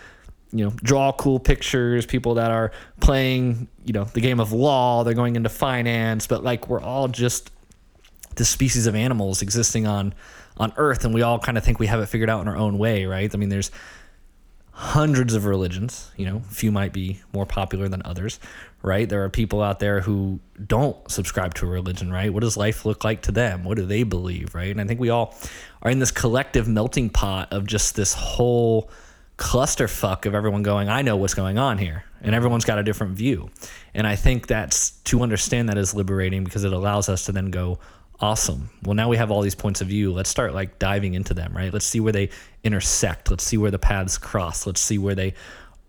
you 0.53 0.65
know 0.65 0.71
draw 0.83 1.13
cool 1.13 1.39
pictures, 1.39 2.05
people 2.05 2.35
that 2.35 2.51
are 2.51 2.73
playing 3.01 3.69
you 3.85 3.93
know 3.93 4.05
the 4.05 4.21
game 4.21 4.41
of 4.41 4.53
law. 4.53 5.05
They're 5.05 5.15
going 5.15 5.37
into 5.37 5.49
finance, 5.49 6.27
but 6.27 6.43
like 6.45 6.69
we're 6.69 6.81
all 6.81 7.09
just 7.09 7.51
the 8.37 8.45
species 8.45 8.87
of 8.87 8.95
animals 8.95 9.43
existing 9.43 9.87
on 9.87 10.15
on 10.63 10.73
earth 10.77 11.05
and 11.05 11.13
we 11.13 11.23
all 11.23 11.39
kind 11.39 11.59
of 11.59 11.65
think 11.65 11.79
we 11.79 11.87
have 11.87 12.01
it 12.01 12.07
figured 12.07 12.31
out 12.31 12.41
in 12.41 12.49
our 12.49 12.57
own 12.57 12.79
way 12.79 13.05
right? 13.07 13.35
I 13.35 13.39
mean 13.39 13.49
there's 13.49 13.71
hundreds 14.75 15.35
of 15.35 15.45
religions 15.45 16.11
you 16.17 16.25
know 16.25 16.41
few 16.49 16.73
might 16.73 16.95
be 16.95 17.21
more 17.35 17.45
popular 17.45 17.89
than 17.89 18.03
others 18.05 18.41
right? 18.83 19.09
There 19.09 19.23
are 19.25 19.29
people 19.29 19.63
out 19.63 19.79
there 19.79 20.01
who 20.01 20.41
don't 20.67 20.97
subscribe 21.11 21.55
to 21.55 21.67
a 21.67 21.69
religion 21.69 22.11
right? 22.11 22.33
What 22.33 22.41
does 22.41 22.57
life 22.57 22.85
look 22.85 23.05
like 23.05 23.23
to 23.23 23.33
them? 23.33 23.65
What 23.65 23.77
do 23.77 23.85
they 23.85 24.03
believe 24.03 24.55
right? 24.55 24.71
And 24.71 24.81
i 24.81 24.85
think 24.87 25.01
we 25.01 25.11
all 25.11 25.35
are 25.83 25.91
in 25.91 25.99
this 25.99 26.11
collective 26.11 26.69
melting 26.69 27.11
pot 27.11 27.53
of 27.53 27.67
just 27.67 27.97
this 27.97 28.15
whole 28.15 28.91
clusterfuck 29.39 30.27
of 30.27 30.35
everyone 30.35 30.63
going 30.63 30.89
i 30.89 31.03
know 31.03 31.17
what's 31.17 31.35
going 31.35 31.59
on 31.59 31.77
here 31.79 32.05
and 32.21 32.35
everyone's 32.35 32.65
got 32.65 32.79
a 32.79 32.83
different 32.85 33.15
view. 33.15 33.51
And 33.95 34.07
i 34.07 34.17
think 34.17 34.47
that's 34.47 34.93
to 35.05 35.23
understand 35.23 35.69
that 35.69 35.77
is 35.77 35.95
liberating 35.95 36.45
because 36.45 36.65
it 36.65 36.73
allows 36.73 37.09
us 37.09 37.27
to 37.27 37.33
then 37.33 37.51
go 37.51 37.79
awesome. 38.23 38.71
Well 38.85 38.95
now 38.95 39.09
we 39.09 39.17
have 39.19 39.31
all 39.31 39.43
these 39.43 39.55
points 39.55 39.81
of 39.81 39.89
view. 39.89 40.13
Let's 40.13 40.31
start 40.31 40.55
like 40.55 40.79
diving 40.79 41.15
into 41.15 41.35
them 41.35 41.53
right? 41.55 41.73
Let's 41.73 41.85
see 41.85 42.01
where 42.01 42.13
they 42.13 42.31
intersect. 42.65 43.31
Let's 43.31 43.45
see 43.45 43.59
where 43.59 43.71
the 43.71 43.79
paths 43.79 44.17
cross. 44.17 44.67
Let's 44.67 44.81
see 44.81 44.97
where 44.99 45.15
they 45.15 45.35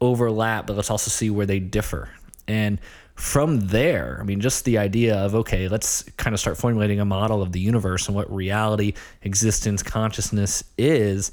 overlap 0.01 0.67
but 0.67 0.75
let's 0.75 0.89
also 0.89 1.09
see 1.09 1.29
where 1.29 1.45
they 1.45 1.59
differ. 1.59 2.09
And 2.47 2.79
from 3.15 3.59
there 3.59 4.17
i 4.19 4.23
mean 4.23 4.41
just 4.41 4.65
the 4.65 4.79
idea 4.79 5.15
of 5.15 5.35
okay 5.35 5.67
let's 5.67 6.01
kind 6.17 6.33
of 6.33 6.39
start 6.39 6.57
formulating 6.57 6.99
a 6.99 7.05
model 7.05 7.43
of 7.43 7.51
the 7.51 7.59
universe 7.59 8.07
and 8.07 8.15
what 8.15 8.27
reality 8.33 8.91
existence 9.21 9.83
consciousness 9.83 10.63
is 10.79 11.31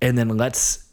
and 0.00 0.16
then 0.16 0.28
let's 0.38 0.90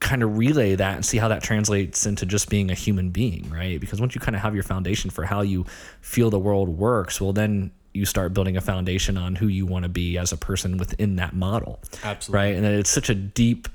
kind 0.00 0.22
of 0.22 0.38
relay 0.38 0.74
that 0.74 0.94
and 0.94 1.04
see 1.04 1.18
how 1.18 1.28
that 1.28 1.42
translates 1.42 2.06
into 2.06 2.24
just 2.24 2.48
being 2.48 2.70
a 2.70 2.74
human 2.74 3.10
being, 3.10 3.48
right? 3.50 3.80
Because 3.80 4.00
once 4.00 4.14
you 4.14 4.20
kind 4.20 4.36
of 4.36 4.42
have 4.42 4.54
your 4.54 4.62
foundation 4.62 5.10
for 5.10 5.24
how 5.24 5.40
you 5.40 5.66
feel 6.00 6.30
the 6.30 6.38
world 6.38 6.68
works, 6.68 7.20
well, 7.20 7.32
then 7.32 7.72
you 7.98 8.06
start 8.06 8.32
building 8.32 8.56
a 8.56 8.60
foundation 8.60 9.16
on 9.16 9.34
who 9.34 9.48
you 9.48 9.66
want 9.66 9.82
to 9.82 9.88
be 9.88 10.16
as 10.16 10.32
a 10.32 10.36
person 10.36 10.78
within 10.78 11.16
that 11.16 11.34
model. 11.34 11.80
Absolutely. 12.02 12.38
Right. 12.38 12.54
And 12.56 12.64
it's 12.64 12.90
such 12.90 13.10
a 13.10 13.14
deep 13.14 13.68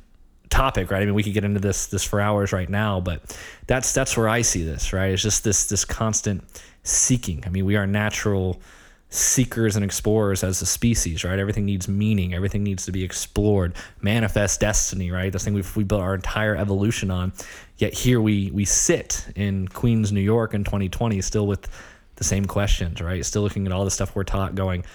topic, 0.49 0.91
right? 0.91 1.01
I 1.01 1.05
mean, 1.05 1.15
we 1.15 1.23
could 1.23 1.33
get 1.33 1.43
into 1.43 1.59
this 1.59 1.87
this 1.87 2.03
for 2.03 2.21
hours 2.21 2.53
right 2.53 2.69
now, 2.69 2.99
but 2.99 3.37
that's 3.67 3.93
that's 3.93 4.15
where 4.15 4.29
I 4.29 4.41
see 4.41 4.63
this, 4.63 4.93
right? 4.93 5.11
It's 5.11 5.21
just 5.21 5.43
this 5.43 5.65
this 5.65 5.83
constant 5.83 6.43
seeking. 6.83 7.43
I 7.45 7.49
mean, 7.49 7.65
we 7.65 7.75
are 7.75 7.87
natural 7.87 8.61
seekers 9.09 9.75
and 9.75 9.85
explorers 9.85 10.43
as 10.43 10.61
a 10.61 10.65
species, 10.65 11.23
right? 11.23 11.37
Everything 11.37 11.65
needs 11.65 11.87
meaning. 11.87 12.33
Everything 12.33 12.63
needs 12.63 12.85
to 12.85 12.91
be 12.91 13.03
explored. 13.03 13.75
Manifest 14.01 14.59
destiny, 14.59 15.11
right? 15.11 15.31
This 15.31 15.43
thing 15.43 15.53
we've 15.53 15.75
we 15.75 15.83
built 15.83 16.01
our 16.01 16.15
entire 16.15 16.55
evolution 16.55 17.11
on. 17.11 17.33
Yet 17.77 17.93
here 17.93 18.21
we 18.21 18.51
we 18.51 18.65
sit 18.65 19.25
in 19.35 19.67
Queens, 19.67 20.11
New 20.11 20.21
York, 20.21 20.53
in 20.53 20.63
2020, 20.63 21.21
still 21.21 21.47
with 21.47 21.67
the 22.15 22.23
same 22.23 22.45
questions, 22.45 23.01
right? 23.01 23.25
Still 23.25 23.41
looking 23.41 23.65
at 23.65 23.73
all 23.73 23.85
the 23.85 23.91
stuff 23.91 24.15
we're 24.15 24.23
taught, 24.23 24.55
going, 24.55 24.85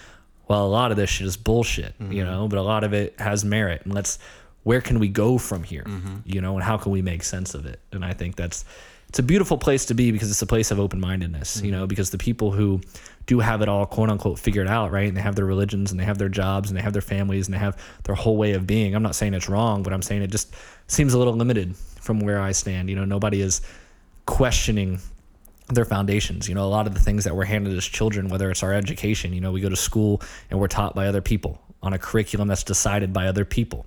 well, 0.47 0.65
a 0.65 0.67
lot 0.67 0.91
of 0.91 0.97
this 0.97 1.09
shit 1.09 1.27
is 1.27 1.37
bullshit, 1.37 1.97
mm-hmm. 1.99 2.11
you 2.11 2.23
know, 2.23 2.47
but 2.47 2.57
a 2.57 2.63
lot 2.63 2.83
of 2.83 2.93
it 2.93 3.19
has 3.19 3.45
merit. 3.45 3.81
And 3.83 3.93
let's, 3.93 4.19
where 4.63 4.81
can 4.81 4.99
we 4.99 5.07
go 5.07 5.37
from 5.37 5.63
here, 5.63 5.83
mm-hmm. 5.83 6.17
you 6.25 6.41
know, 6.41 6.55
and 6.55 6.63
how 6.63 6.77
can 6.77 6.91
we 6.91 7.01
make 7.01 7.23
sense 7.23 7.53
of 7.53 7.65
it? 7.65 7.79
And 7.91 8.03
I 8.03 8.13
think 8.13 8.35
that's, 8.35 8.65
it's 9.07 9.19
a 9.19 9.23
beautiful 9.23 9.57
place 9.57 9.85
to 9.85 9.95
be 9.95 10.11
because 10.11 10.29
it's 10.29 10.41
a 10.41 10.47
place 10.47 10.69
of 10.71 10.79
open 10.79 10.99
mindedness, 10.99 11.57
mm-hmm. 11.57 11.65
you 11.65 11.71
know, 11.71 11.87
because 11.87 12.11
the 12.11 12.17
people 12.17 12.51
who 12.51 12.79
do 13.25 13.39
have 13.39 13.61
it 13.61 13.69
all 13.69 13.85
quote 13.85 14.09
unquote 14.09 14.39
figured 14.39 14.67
out, 14.67 14.91
right? 14.91 15.07
And 15.07 15.17
they 15.17 15.21
have 15.21 15.35
their 15.35 15.45
religions 15.45 15.91
and 15.91 15.99
they 15.99 16.03
have 16.03 16.17
their 16.17 16.29
jobs 16.29 16.69
and 16.69 16.77
they 16.77 16.81
have 16.81 16.93
their 16.93 17.01
families 17.01 17.47
and 17.47 17.53
they 17.53 17.59
have 17.59 17.77
their 18.03 18.15
whole 18.15 18.37
way 18.37 18.53
of 18.53 18.65
being. 18.65 18.95
I'm 18.95 19.03
not 19.03 19.15
saying 19.15 19.33
it's 19.33 19.49
wrong, 19.49 19.83
but 19.83 19.93
I'm 19.93 20.01
saying 20.01 20.21
it 20.21 20.31
just 20.31 20.53
seems 20.87 21.13
a 21.13 21.17
little 21.17 21.33
limited 21.33 21.75
from 21.75 22.19
where 22.19 22.39
I 22.39 22.51
stand. 22.51 22.89
You 22.89 22.95
know, 22.95 23.05
nobody 23.05 23.41
is 23.41 23.61
questioning 24.25 24.99
their 25.69 25.85
foundations. 25.85 26.49
You 26.49 26.55
know, 26.55 26.63
a 26.63 26.69
lot 26.69 26.87
of 26.87 26.93
the 26.93 26.99
things 26.99 27.23
that 27.23 27.35
we're 27.35 27.45
handed 27.45 27.77
as 27.77 27.85
children, 27.85 28.29
whether 28.29 28.49
it's 28.51 28.63
our 28.63 28.73
education, 28.73 29.33
you 29.33 29.41
know, 29.41 29.51
we 29.51 29.61
go 29.61 29.69
to 29.69 29.75
school 29.75 30.21
and 30.49 30.59
we're 30.59 30.67
taught 30.67 30.95
by 30.95 31.07
other 31.07 31.21
people 31.21 31.61
on 31.81 31.93
a 31.93 31.99
curriculum 31.99 32.47
that's 32.47 32.63
decided 32.63 33.13
by 33.13 33.27
other 33.27 33.45
people. 33.45 33.85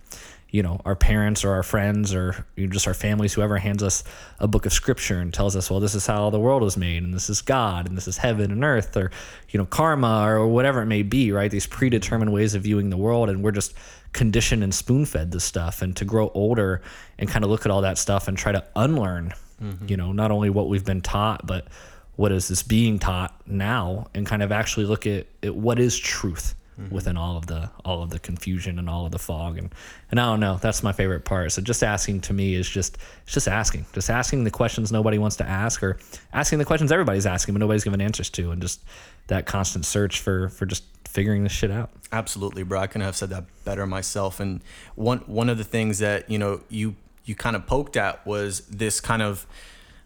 You 0.50 0.62
know, 0.62 0.82
our 0.84 0.94
parents 0.94 1.44
or 1.44 1.52
our 1.52 1.62
friends 1.62 2.14
or 2.14 2.44
just 2.58 2.86
our 2.86 2.92
families, 2.92 3.32
whoever 3.32 3.56
hands 3.56 3.82
us 3.82 4.04
a 4.38 4.46
book 4.46 4.66
of 4.66 4.72
scripture 4.72 5.18
and 5.18 5.32
tells 5.32 5.56
us, 5.56 5.70
well, 5.70 5.80
this 5.80 5.94
is 5.94 6.06
how 6.06 6.28
the 6.28 6.38
world 6.38 6.62
was 6.62 6.76
made 6.76 7.02
and 7.02 7.14
this 7.14 7.30
is 7.30 7.40
God 7.40 7.88
and 7.88 7.96
this 7.96 8.06
is 8.06 8.18
heaven 8.18 8.50
and 8.50 8.62
earth 8.62 8.94
or, 8.94 9.10
you 9.48 9.56
know, 9.56 9.64
karma 9.64 10.28
or 10.28 10.46
whatever 10.46 10.82
it 10.82 10.86
may 10.86 11.02
be, 11.02 11.32
right? 11.32 11.50
These 11.50 11.66
predetermined 11.66 12.34
ways 12.34 12.54
of 12.54 12.62
viewing 12.62 12.90
the 12.90 12.98
world. 12.98 13.30
And 13.30 13.42
we're 13.42 13.52
just 13.52 13.72
conditioned 14.12 14.62
and 14.62 14.74
spoon 14.74 15.06
fed 15.06 15.32
this 15.32 15.42
stuff. 15.42 15.80
And 15.80 15.96
to 15.96 16.04
grow 16.04 16.30
older 16.34 16.82
and 17.18 17.30
kind 17.30 17.46
of 17.46 17.50
look 17.50 17.64
at 17.64 17.72
all 17.72 17.80
that 17.80 17.96
stuff 17.96 18.28
and 18.28 18.36
try 18.36 18.52
to 18.52 18.62
unlearn 18.76 19.32
Mm-hmm. 19.62 19.86
You 19.88 19.96
know, 19.96 20.12
not 20.12 20.30
only 20.30 20.50
what 20.50 20.68
we've 20.68 20.84
been 20.84 21.00
taught, 21.00 21.46
but 21.46 21.68
what 22.16 22.32
is 22.32 22.48
this 22.48 22.62
being 22.62 22.98
taught 22.98 23.34
now, 23.46 24.08
and 24.14 24.26
kind 24.26 24.42
of 24.42 24.52
actually 24.52 24.86
look 24.86 25.06
at, 25.06 25.26
at 25.42 25.54
what 25.54 25.78
is 25.78 25.98
truth, 25.98 26.54
mm-hmm. 26.78 26.94
within 26.94 27.16
all 27.16 27.36
of 27.36 27.46
the 27.46 27.70
all 27.84 28.02
of 28.02 28.10
the 28.10 28.18
confusion 28.18 28.78
and 28.78 28.88
all 28.88 29.06
of 29.06 29.12
the 29.12 29.18
fog. 29.18 29.58
And 29.58 29.74
and 30.10 30.20
I 30.20 30.26
don't 30.26 30.40
know 30.40 30.58
that's 30.60 30.82
my 30.82 30.92
favorite 30.92 31.24
part. 31.24 31.52
So 31.52 31.62
just 31.62 31.82
asking 31.82 32.20
to 32.22 32.32
me 32.32 32.54
is 32.54 32.68
just 32.68 32.98
it's 33.24 33.32
just 33.32 33.48
asking 33.48 33.86
just 33.92 34.10
asking 34.10 34.44
the 34.44 34.50
questions 34.50 34.92
nobody 34.92 35.18
wants 35.18 35.36
to 35.36 35.48
ask 35.48 35.82
or 35.82 35.98
asking 36.32 36.58
the 36.58 36.64
questions 36.64 36.92
everybody's 36.92 37.26
asking 37.26 37.54
but 37.54 37.60
nobody's 37.60 37.84
giving 37.84 38.00
answers 38.00 38.30
to 38.30 38.50
and 38.50 38.60
just 38.60 38.82
that 39.28 39.46
constant 39.46 39.84
search 39.84 40.20
for 40.20 40.48
for 40.48 40.66
just 40.66 40.84
figuring 41.06 41.42
this 41.42 41.52
shit 41.52 41.70
out. 41.70 41.90
Absolutely 42.10 42.62
bro. 42.62 42.80
I 42.80 42.86
couldn't 42.86 43.02
have 43.02 43.16
said 43.16 43.30
that 43.30 43.44
better 43.64 43.86
myself. 43.86 44.40
And 44.40 44.62
one 44.94 45.18
one 45.20 45.48
of 45.48 45.58
the 45.58 45.64
things 45.64 45.98
that 46.00 46.30
you 46.30 46.38
know 46.38 46.60
you 46.68 46.96
you 47.24 47.34
kind 47.34 47.56
of 47.56 47.66
poked 47.66 47.96
at 47.96 48.24
was 48.26 48.60
this 48.66 49.00
kind 49.00 49.22
of 49.22 49.46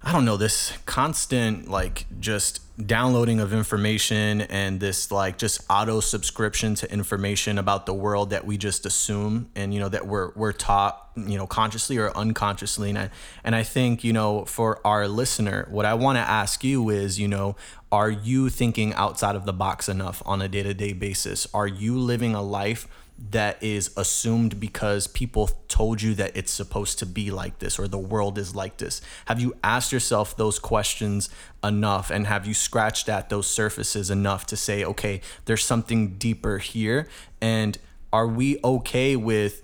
I 0.03 0.13
don't 0.13 0.25
know, 0.25 0.37
this 0.37 0.73
constant 0.87 1.69
like 1.69 2.07
just 2.21 2.61
downloading 2.87 3.41
of 3.41 3.53
information 3.53 4.43
and 4.43 4.79
this 4.79 5.11
like 5.11 5.37
just 5.37 5.63
auto 5.69 5.99
subscription 5.99 6.77
to 6.77 6.93
information 6.93 7.59
about 7.59 7.87
the 7.87 7.95
world 7.95 8.31
that 8.31 8.47
we 8.47 8.59
just 8.59 8.85
assume 8.87 9.51
and 9.57 9.73
you 9.73 9.81
know 9.81 9.89
that 9.89 10.07
we're 10.07 10.31
we're 10.37 10.53
taught 10.53 11.09
you 11.17 11.39
know 11.39 11.47
consciously 11.47 11.99
or 11.99 12.17
unconsciously. 12.17 12.91
And 12.91 12.99
I, 12.99 13.11
and 13.43 13.57
I 13.57 13.65
think 13.65 14.05
you 14.05 14.13
know 14.13 14.45
for 14.45 14.87
our 14.87 15.09
listener 15.09 15.67
what 15.71 15.87
I 15.87 15.95
want 15.95 16.19
to 16.19 16.23
ask 16.23 16.63
you 16.63 16.89
is 16.91 17.19
you 17.19 17.27
know 17.27 17.57
are 17.91 18.11
you 18.11 18.49
thinking 18.49 18.95
outside 18.95 19.35
of 19.35 19.45
the 19.45 19.53
box 19.53 19.89
enough 19.89 20.23
on 20.25 20.41
a 20.41 20.49
day-to-day 20.49 20.93
basis? 20.93 21.49
Are 21.53 21.67
you 21.67 21.99
living 21.99 22.35
a 22.35 22.43
life 22.43 22.87
that 23.19 23.63
is 23.63 23.91
assumed 23.97 24.61
because 24.61 25.07
people 25.07 25.49
told 25.69 26.03
you 26.03 26.15
that 26.15 26.37
it's 26.37 26.53
supposed 26.53 26.99
to 26.99 27.07
be 27.07 27.31
like 27.31 27.59
this 27.61 27.79
or 27.79 27.89
the 27.89 27.99
world 27.99 28.37
is 28.37 28.55
like 28.55 28.77
this? 28.77 29.01
Have 29.27 29.41
you 29.41 29.57
asked 29.65 29.91
yourself 29.91 30.37
those 30.37 30.59
questions 30.59 31.31
enough 31.65 32.11
and 32.11 32.27
have 32.27 32.47
you 32.47 32.53
scratched 32.53 33.09
at 33.09 33.31
those 33.31 33.47
surfaces 33.47 34.11
enough 34.11 34.47
to 34.47 34.57
say, 34.57 34.85
okay, 34.85 35.23
there's 35.47 35.65
something 35.65 36.19
deeper 36.19 36.59
here? 36.59 37.09
And 37.41 37.79
are 38.13 38.27
we 38.27 38.61
okay 38.63 39.17
with, 39.17 39.63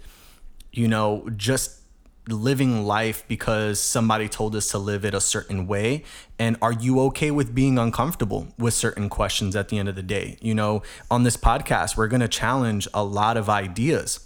you 0.72 0.88
know, 0.88 1.28
just 1.36 1.81
living 2.28 2.84
life 2.84 3.24
because 3.28 3.80
somebody 3.80 4.28
told 4.28 4.54
us 4.54 4.68
to 4.68 4.78
live 4.78 5.04
it 5.04 5.14
a 5.14 5.20
certain 5.20 5.66
way? 5.66 6.04
And 6.38 6.56
are 6.62 6.72
you 6.72 7.00
okay 7.00 7.30
with 7.30 7.54
being 7.54 7.78
uncomfortable 7.78 8.48
with 8.58 8.74
certain 8.74 9.08
questions 9.08 9.56
at 9.56 9.68
the 9.68 9.78
end 9.78 9.88
of 9.88 9.96
the 9.96 10.02
day? 10.02 10.38
You 10.40 10.54
know 10.54 10.82
on 11.10 11.22
this 11.22 11.36
podcast 11.36 11.96
we're 11.96 12.08
going 12.08 12.20
to 12.20 12.28
challenge 12.28 12.88
a 12.94 13.04
lot 13.04 13.36
of 13.36 13.48
ideas 13.48 14.20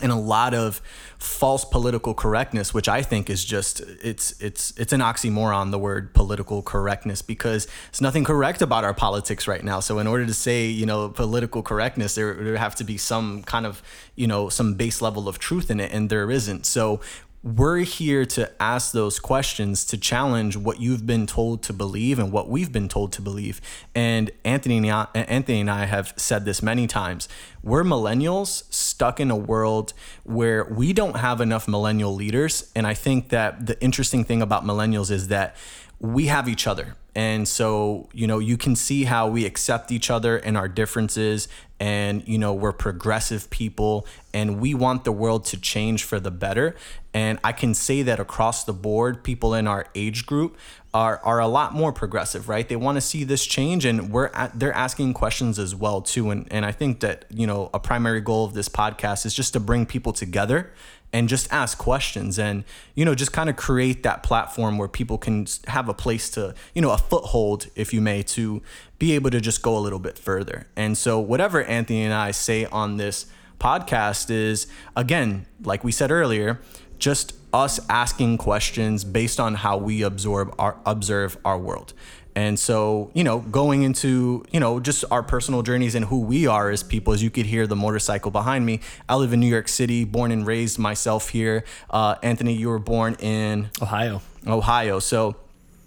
and 0.00 0.12
a 0.12 0.16
lot 0.16 0.54
of 0.54 0.80
false 1.18 1.64
political 1.64 2.14
correctness 2.14 2.72
which 2.72 2.88
i 2.88 3.02
think 3.02 3.28
is 3.28 3.44
just 3.44 3.80
it's 3.80 4.40
it's 4.40 4.72
it's 4.78 4.92
an 4.92 5.00
oxymoron 5.00 5.72
the 5.72 5.78
word 5.78 6.14
political 6.14 6.62
correctness 6.62 7.20
because 7.20 7.66
there's 7.90 8.00
nothing 8.00 8.22
correct 8.22 8.62
about 8.62 8.84
our 8.84 8.94
politics 8.94 9.48
right 9.48 9.64
now. 9.64 9.80
So 9.80 9.98
in 9.98 10.06
order 10.06 10.26
to 10.26 10.34
say 10.34 10.66
you 10.66 10.86
know 10.86 11.08
political 11.08 11.62
correctness 11.62 12.14
there 12.14 12.34
there 12.34 12.56
have 12.56 12.74
to 12.76 12.84
be 12.84 12.96
some 12.96 13.42
kind 13.42 13.66
of 13.66 13.82
you 14.14 14.26
know 14.26 14.48
some 14.48 14.74
base 14.74 15.02
level 15.02 15.28
of 15.28 15.38
truth 15.38 15.70
in 15.70 15.80
it 15.80 15.92
and 15.92 16.10
there 16.10 16.30
isn't. 16.30 16.66
So 16.66 17.00
we're 17.42 17.78
here 17.78 18.24
to 18.24 18.50
ask 18.60 18.92
those 18.92 19.20
questions 19.20 19.84
to 19.84 19.96
challenge 19.96 20.56
what 20.56 20.80
you've 20.80 21.06
been 21.06 21.26
told 21.26 21.62
to 21.62 21.72
believe 21.72 22.18
and 22.18 22.32
what 22.32 22.48
we've 22.48 22.72
been 22.72 22.88
told 22.88 23.12
to 23.12 23.22
believe. 23.22 23.60
And 23.94 24.30
Anthony 24.44 24.78
and 24.78 24.90
I, 24.90 25.06
Anthony 25.14 25.60
and 25.60 25.70
I 25.70 25.84
have 25.84 26.14
said 26.16 26.44
this 26.44 26.62
many 26.62 26.86
times. 26.86 27.28
We're 27.62 27.84
millennials 27.84 28.64
stuck 28.72 29.20
in 29.20 29.30
a 29.30 29.36
world 29.36 29.92
where 30.24 30.64
we 30.64 30.92
don't 30.92 31.18
have 31.18 31.40
enough 31.40 31.68
millennial 31.68 32.12
leaders. 32.12 32.72
And 32.74 32.86
I 32.86 32.94
think 32.94 33.28
that 33.28 33.66
the 33.66 33.80
interesting 33.80 34.24
thing 34.24 34.42
about 34.42 34.64
millennials 34.64 35.10
is 35.10 35.28
that 35.28 35.56
we 36.00 36.26
have 36.26 36.48
each 36.48 36.66
other. 36.66 36.96
And 37.18 37.48
so, 37.48 38.08
you 38.12 38.28
know, 38.28 38.38
you 38.38 38.56
can 38.56 38.76
see 38.76 39.02
how 39.02 39.26
we 39.26 39.44
accept 39.44 39.90
each 39.90 40.08
other 40.08 40.36
and 40.36 40.56
our 40.56 40.68
differences. 40.68 41.48
And, 41.80 42.22
you 42.28 42.38
know, 42.38 42.54
we're 42.54 42.70
progressive 42.70 43.50
people 43.50 44.06
and 44.32 44.60
we 44.60 44.72
want 44.72 45.02
the 45.02 45.10
world 45.10 45.44
to 45.46 45.60
change 45.60 46.04
for 46.04 46.20
the 46.20 46.30
better. 46.30 46.76
And 47.12 47.40
I 47.42 47.50
can 47.50 47.74
say 47.74 48.02
that 48.02 48.20
across 48.20 48.62
the 48.62 48.72
board, 48.72 49.24
people 49.24 49.52
in 49.52 49.66
our 49.66 49.86
age 49.96 50.26
group 50.26 50.56
are, 50.94 51.18
are 51.24 51.40
a 51.40 51.48
lot 51.48 51.74
more 51.74 51.92
progressive, 51.92 52.48
right? 52.48 52.68
They 52.68 52.76
want 52.76 52.94
to 52.98 53.00
see 53.00 53.24
this 53.24 53.44
change 53.44 53.84
and 53.84 54.12
we're 54.12 54.28
at, 54.28 54.56
they're 54.56 54.72
asking 54.72 55.14
questions 55.14 55.58
as 55.58 55.74
well 55.74 56.00
too. 56.00 56.30
And, 56.30 56.46
and 56.52 56.64
I 56.64 56.70
think 56.70 57.00
that, 57.00 57.24
you 57.30 57.48
know, 57.48 57.68
a 57.74 57.80
primary 57.80 58.20
goal 58.20 58.44
of 58.44 58.54
this 58.54 58.68
podcast 58.68 59.26
is 59.26 59.34
just 59.34 59.54
to 59.54 59.60
bring 59.60 59.86
people 59.86 60.12
together 60.12 60.72
and 61.12 61.28
just 61.28 61.50
ask 61.52 61.78
questions 61.78 62.38
and 62.38 62.64
you 62.94 63.04
know 63.04 63.14
just 63.14 63.32
kind 63.32 63.48
of 63.48 63.56
create 63.56 64.02
that 64.02 64.22
platform 64.22 64.76
where 64.78 64.88
people 64.88 65.18
can 65.18 65.46
have 65.66 65.88
a 65.88 65.94
place 65.94 66.28
to 66.30 66.54
you 66.74 66.82
know 66.82 66.90
a 66.90 66.98
foothold 66.98 67.66
if 67.74 67.94
you 67.94 68.00
may 68.00 68.22
to 68.22 68.62
be 68.98 69.12
able 69.12 69.30
to 69.30 69.40
just 69.40 69.62
go 69.62 69.76
a 69.76 69.80
little 69.80 69.98
bit 69.98 70.18
further. 70.18 70.66
And 70.76 70.98
so 70.98 71.18
whatever 71.18 71.62
anthony 71.64 72.02
and 72.02 72.14
i 72.14 72.30
say 72.30 72.64
on 72.66 72.96
this 72.96 73.26
podcast 73.58 74.30
is 74.30 74.66
again 74.96 75.46
like 75.64 75.82
we 75.82 75.90
said 75.90 76.10
earlier 76.10 76.60
just 76.98 77.34
us 77.52 77.80
asking 77.88 78.36
questions 78.38 79.04
based 79.04 79.40
on 79.40 79.54
how 79.54 79.76
we 79.76 80.02
absorb 80.02 80.54
our 80.58 80.76
observe 80.84 81.36
our 81.44 81.58
world 81.58 81.92
and 82.38 82.56
so, 82.56 83.10
you 83.14 83.24
know, 83.24 83.40
going 83.40 83.82
into, 83.82 84.44
you 84.52 84.60
know, 84.60 84.78
just 84.78 85.04
our 85.10 85.24
personal 85.24 85.62
journeys 85.62 85.96
and 85.96 86.04
who 86.04 86.20
we 86.20 86.46
are 86.46 86.70
as 86.70 86.84
people, 86.84 87.12
as 87.12 87.20
you 87.20 87.30
could 87.30 87.46
hear 87.46 87.66
the 87.66 87.74
motorcycle 87.74 88.30
behind 88.30 88.64
me. 88.64 88.78
I 89.08 89.16
live 89.16 89.32
in 89.32 89.40
New 89.40 89.48
York 89.48 89.66
City, 89.66 90.04
born 90.04 90.30
and 90.30 90.46
raised 90.46 90.78
myself 90.78 91.30
here. 91.30 91.64
Uh, 91.90 92.14
Anthony, 92.22 92.52
you 92.52 92.68
were 92.68 92.78
born 92.78 93.16
in 93.18 93.70
Ohio. 93.82 94.22
Ohio. 94.46 95.00
So, 95.00 95.34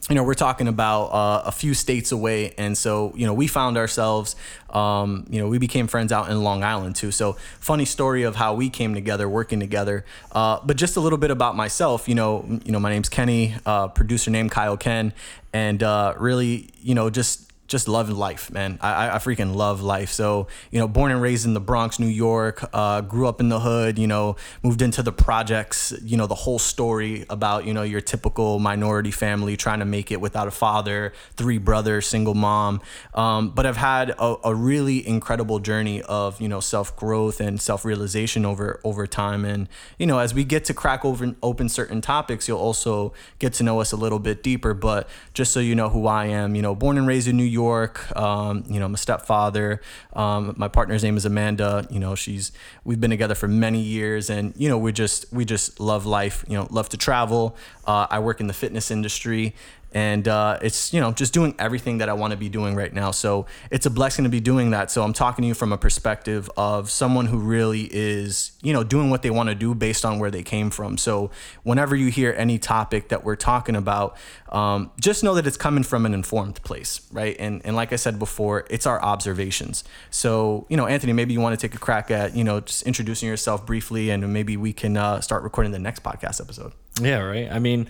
you 0.10 0.15
know, 0.15 0.24
we're 0.24 0.34
talking 0.34 0.67
about 0.67 1.05
uh, 1.05 1.43
a 1.46 1.51
few 1.51 1.74
states 1.74 2.12
away. 2.12 2.53
And 2.58 2.77
so, 2.77 3.13
you 3.15 3.25
know, 3.25 3.34
we 3.34 3.48
found 3.48 3.77
ourselves, 3.77 4.36
um, 4.72 5.27
you 5.29 5.39
know, 5.39 5.48
we 5.48 5.58
became 5.58 5.88
friends 5.88 6.12
out 6.12 6.29
in 6.29 6.43
Long 6.43 6.63
Island 6.63 6.96
too. 6.96 7.12
So, 7.12 7.34
funny 7.60 7.86
story 7.86 8.24
of 8.24 8.36
how 8.36 8.55
we 8.55 8.70
came 8.70 8.96
together, 8.96 9.29
working 9.29 9.60
together. 9.60 10.03
Uh, 10.31 10.60
but 10.63 10.77
just 10.77 10.98
a 10.98 11.00
little 11.00 11.20
bit 11.20 11.29
about 11.29 11.55
myself, 11.55 12.10
you 12.10 12.15
know, 12.15 12.46
you 12.65 12.72
know, 12.72 12.79
my 12.79 12.89
name's 12.89 13.10
Kenny, 13.10 13.55
uh, 13.65 13.89
producer 13.89 14.31
named 14.31 14.51
Kyle 14.51 14.77
Ken, 14.77 15.13
and 15.53 15.84
uh, 15.84 16.15
really, 16.17 16.70
you 16.81 16.96
know, 16.96 17.10
just 17.10 17.50
just 17.71 17.87
loving 17.87 18.17
life, 18.17 18.51
man. 18.51 18.77
I, 18.81 19.15
I 19.15 19.17
freaking 19.19 19.55
love 19.55 19.81
life. 19.81 20.09
So, 20.09 20.47
you 20.71 20.79
know, 20.79 20.89
born 20.89 21.09
and 21.09 21.21
raised 21.21 21.45
in 21.45 21.53
the 21.53 21.61
Bronx, 21.61 21.99
New 21.99 22.05
York, 22.05 22.69
uh, 22.73 22.99
grew 22.99 23.27
up 23.27 23.39
in 23.39 23.47
the 23.47 23.61
hood, 23.61 23.97
you 23.97 24.07
know, 24.07 24.35
moved 24.61 24.81
into 24.81 25.01
the 25.01 25.13
projects, 25.13 25.93
you 26.03 26.17
know, 26.17 26.27
the 26.27 26.35
whole 26.35 26.59
story 26.59 27.25
about, 27.29 27.65
you 27.65 27.73
know, 27.73 27.83
your 27.83 28.01
typical 28.01 28.59
minority 28.59 29.09
family 29.09 29.55
trying 29.55 29.79
to 29.79 29.85
make 29.85 30.11
it 30.11 30.19
without 30.19 30.49
a 30.49 30.51
father, 30.51 31.13
three 31.37 31.57
brothers, 31.57 32.05
single 32.05 32.33
mom. 32.33 32.81
Um, 33.13 33.51
but 33.51 33.65
I've 33.65 33.77
had 33.77 34.09
a, 34.11 34.35
a, 34.43 34.53
really 34.53 35.07
incredible 35.07 35.59
journey 35.59 36.01
of, 36.01 36.41
you 36.41 36.49
know, 36.49 36.59
self 36.59 36.93
growth 36.97 37.39
and 37.39 37.59
self 37.61 37.85
realization 37.85 38.45
over, 38.45 38.81
over 38.83 39.07
time. 39.07 39.45
And, 39.45 39.69
you 39.97 40.05
know, 40.05 40.19
as 40.19 40.33
we 40.33 40.43
get 40.43 40.65
to 40.65 40.73
crack 40.73 41.05
over, 41.05 41.33
open 41.41 41.69
certain 41.69 42.01
topics, 42.01 42.49
you'll 42.49 42.59
also 42.59 43.13
get 43.39 43.53
to 43.53 43.63
know 43.63 43.79
us 43.79 43.93
a 43.93 43.97
little 43.97 44.19
bit 44.19 44.43
deeper. 44.43 44.73
But 44.73 45.07
just 45.33 45.53
so 45.53 45.61
you 45.61 45.73
know 45.73 45.87
who 45.87 46.05
I 46.05 46.25
am, 46.25 46.53
you 46.53 46.61
know, 46.61 46.75
born 46.75 46.97
and 46.97 47.07
raised 47.07 47.29
in 47.29 47.37
New 47.37 47.43
York, 47.43 47.61
York. 47.63 48.15
Um, 48.15 48.63
you 48.68 48.80
know, 48.80 48.86
I'm 48.86 48.94
a 48.94 48.98
stepfather. 48.98 49.82
Um, 50.13 50.53
my 50.58 50.68
partner's 50.68 51.03
name 51.03 51.18
is 51.18 51.25
Amanda. 51.25 51.88
You 51.89 52.00
know, 52.00 52.15
she's 52.15 52.51
we've 52.84 53.00
been 53.00 53.12
together 53.12 53.36
for 53.36 53.48
many 53.48 53.80
years, 53.80 54.30
and 54.30 54.53
you 54.56 54.70
know, 54.70 54.77
we 54.77 54.91
just 54.91 55.32
we 55.32 55.46
just 55.46 55.80
love 55.80 56.06
life. 56.06 56.44
You 56.48 56.58
know, 56.58 56.68
love 56.70 56.89
to 56.89 56.98
travel. 56.98 57.56
Uh, 57.86 58.08
I 58.10 58.20
work 58.20 58.39
in 58.39 58.48
the 58.48 58.53
fitness 58.53 58.91
industry, 58.91 59.56
and 59.93 60.27
uh, 60.27 60.57
it's 60.62 60.93
you 60.93 61.01
know 61.01 61.12
just 61.12 61.33
doing 61.33 61.53
everything 61.60 61.98
that 61.98 62.10
I 62.10 62.13
want 62.13 62.31
to 62.31 62.38
be 62.38 62.50
doing 62.50 62.75
right 62.75 62.93
now. 62.93 63.12
So 63.12 63.45
it's 63.69 63.86
a 63.86 63.89
blessing 63.89 64.24
to 64.24 64.29
be 64.29 64.39
doing 64.39 64.71
that. 64.71 64.89
So 64.89 65.03
I'm 65.03 65.13
talking 65.13 65.43
to 65.43 65.48
you 65.48 65.53
from 65.53 65.74
a 65.74 65.77
perspective 65.77 66.50
of 66.55 66.89
someone 66.89 67.25
who 67.25 67.38
really 67.38 67.89
is 67.91 68.51
you 68.62 68.74
know 68.74 68.83
doing 68.83 69.10
what 69.10 69.21
they 69.21 69.29
want 69.29 69.50
to 69.50 69.55
do 69.55 69.75
based 69.75 70.05
on 70.05 70.19
where 70.19 70.31
they 70.31 70.43
came 70.43 70.69
from. 70.69 70.98
So 70.98 71.31
whenever 71.63 71.95
you 71.95 72.10
hear 72.10 72.33
any 72.38 72.57
topic 72.57 73.10
that 73.10 73.24
we're 73.24 73.36
talking 73.36 73.75
about, 73.75 74.17
um, 74.50 74.91
just 75.00 75.24
know 75.24 75.33
that 75.36 75.45
it's 75.45 75.57
coming 75.57 75.83
from 75.83 76.05
an 76.05 76.13
informed 76.13 76.62
place, 76.63 77.01
right? 77.12 77.36
And 77.39 77.62
and 77.65 77.75
like 77.75 77.91
I 77.91 77.98
said 77.98 78.17
before, 78.17 78.65
it's 78.69 78.86
our 78.86 79.01
observations. 79.01 79.83
So 80.10 80.65
you 80.69 80.77
know, 80.77 80.88
Anthony, 80.88 81.13
maybe 81.13 81.33
you 81.33 81.41
want 81.41 81.60
to 81.60 81.67
take 81.67 81.75
a 81.75 81.79
crack 81.79 82.12
at 82.12 82.36
you 82.36 82.43
know 82.43 82.62
just 82.62 82.83
introducing 82.83 83.27
yourself 83.27 83.65
briefly, 83.65 84.10
and 84.10 84.31
maybe 84.31 84.55
we 84.55 84.71
can 84.71 84.95
uh, 84.95 85.19
start 85.19 85.43
recording 85.43 85.74
the 85.74 85.79
next 85.79 86.01
podcast 86.03 86.39
episode. 86.39 86.71
Yeah, 87.01 87.19
right. 87.19 87.51
I 87.51 87.60
mean 87.60 87.88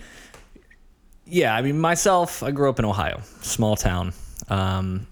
yeah, 1.32 1.56
I 1.56 1.62
mean, 1.62 1.80
myself, 1.80 2.42
I 2.42 2.50
grew 2.50 2.68
up 2.68 2.78
in 2.78 2.84
Ohio, 2.84 3.22
small 3.40 3.74
town. 3.74 4.12
Um, 4.48 5.06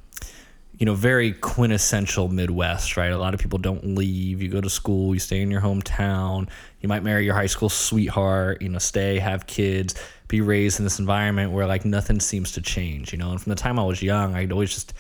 you 0.76 0.84
know, 0.84 0.94
very 0.94 1.32
quintessential 1.32 2.28
Midwest, 2.28 2.98
right? 2.98 3.10
A 3.10 3.16
lot 3.16 3.32
of 3.32 3.40
people 3.40 3.58
don't 3.58 3.96
leave. 3.96 4.42
You 4.42 4.50
go 4.50 4.60
to 4.60 4.68
school, 4.68 5.14
you 5.14 5.18
stay 5.18 5.40
in 5.40 5.50
your 5.50 5.62
hometown. 5.62 6.50
You 6.82 6.90
might 6.90 7.02
marry 7.02 7.24
your 7.24 7.34
high 7.34 7.46
school 7.46 7.70
sweetheart, 7.70 8.60
you 8.60 8.68
know, 8.68 8.78
stay, 8.78 9.18
have 9.18 9.46
kids, 9.46 9.94
be 10.28 10.42
raised 10.42 10.78
in 10.78 10.84
this 10.84 10.98
environment 10.98 11.52
where 11.52 11.66
like 11.66 11.86
nothing 11.86 12.20
seems 12.20 12.52
to 12.52 12.60
change, 12.60 13.12
you 13.12 13.18
know. 13.18 13.30
And 13.30 13.40
from 13.40 13.50
the 13.50 13.56
time 13.56 13.78
I 13.78 13.84
was 13.84 14.02
young, 14.02 14.34
I 14.34 14.46
always 14.48 14.74
just 14.74 14.92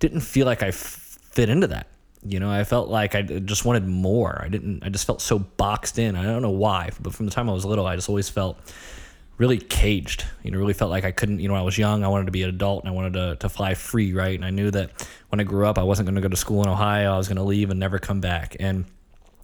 didn't 0.00 0.20
feel 0.22 0.44
like 0.44 0.64
I 0.64 0.68
f- 0.68 1.18
fit 1.30 1.50
into 1.50 1.68
that. 1.68 1.86
You 2.26 2.40
know, 2.40 2.50
I 2.50 2.64
felt 2.64 2.88
like 2.88 3.14
I 3.14 3.22
just 3.22 3.64
wanted 3.64 3.86
more. 3.86 4.42
I 4.44 4.48
didn't, 4.48 4.82
I 4.82 4.88
just 4.88 5.06
felt 5.06 5.22
so 5.22 5.38
boxed 5.38 6.00
in. 6.00 6.16
I 6.16 6.24
don't 6.24 6.42
know 6.42 6.50
why, 6.50 6.90
but 7.00 7.14
from 7.14 7.26
the 7.26 7.32
time 7.32 7.48
I 7.48 7.52
was 7.52 7.64
little, 7.64 7.86
I 7.86 7.94
just 7.94 8.08
always 8.08 8.28
felt 8.28 8.58
really 9.38 9.58
caged. 9.58 10.24
You 10.42 10.50
know, 10.50 10.58
really 10.58 10.72
felt 10.72 10.90
like 10.90 11.04
I 11.04 11.10
couldn't. 11.10 11.40
You 11.40 11.48
know, 11.48 11.54
when 11.54 11.62
I 11.62 11.64
was 11.64 11.78
young, 11.78 12.04
I 12.04 12.08
wanted 12.08 12.26
to 12.26 12.32
be 12.32 12.42
an 12.42 12.48
adult 12.48 12.84
and 12.84 12.88
I 12.90 12.92
wanted 12.92 13.12
to 13.14 13.36
to 13.36 13.48
fly 13.48 13.74
free, 13.74 14.12
right? 14.12 14.34
And 14.34 14.44
I 14.44 14.50
knew 14.50 14.70
that 14.70 15.06
when 15.28 15.40
I 15.40 15.44
grew 15.44 15.66
up, 15.66 15.78
I 15.78 15.82
wasn't 15.82 16.06
going 16.06 16.16
to 16.16 16.20
go 16.20 16.28
to 16.28 16.36
school 16.36 16.62
in 16.62 16.68
Ohio. 16.68 17.14
I 17.14 17.18
was 17.18 17.28
going 17.28 17.36
to 17.36 17.42
leave 17.42 17.70
and 17.70 17.80
never 17.80 17.98
come 17.98 18.20
back. 18.20 18.56
And 18.60 18.84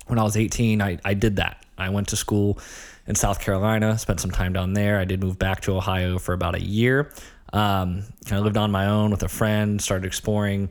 when 0.06 0.18
I 0.18 0.22
was 0.22 0.36
18, 0.36 0.82
I 0.82 0.98
I 1.04 1.14
did 1.14 1.36
that. 1.36 1.64
I 1.78 1.90
went 1.90 2.08
to 2.08 2.16
school 2.16 2.58
in 3.06 3.14
South 3.14 3.40
Carolina, 3.40 3.98
spent 3.98 4.20
some 4.20 4.30
time 4.30 4.52
down 4.52 4.74
there. 4.74 4.98
I 4.98 5.04
did 5.04 5.20
move 5.20 5.38
back 5.38 5.62
to 5.62 5.76
Ohio 5.76 6.18
for 6.18 6.32
about 6.32 6.54
a 6.54 6.62
year. 6.62 7.10
Um, 7.52 8.04
I 8.30 8.38
lived 8.38 8.56
on 8.56 8.70
my 8.70 8.86
own 8.86 9.10
with 9.10 9.22
a 9.22 9.28
friend, 9.28 9.82
started 9.82 10.06
exploring, 10.06 10.68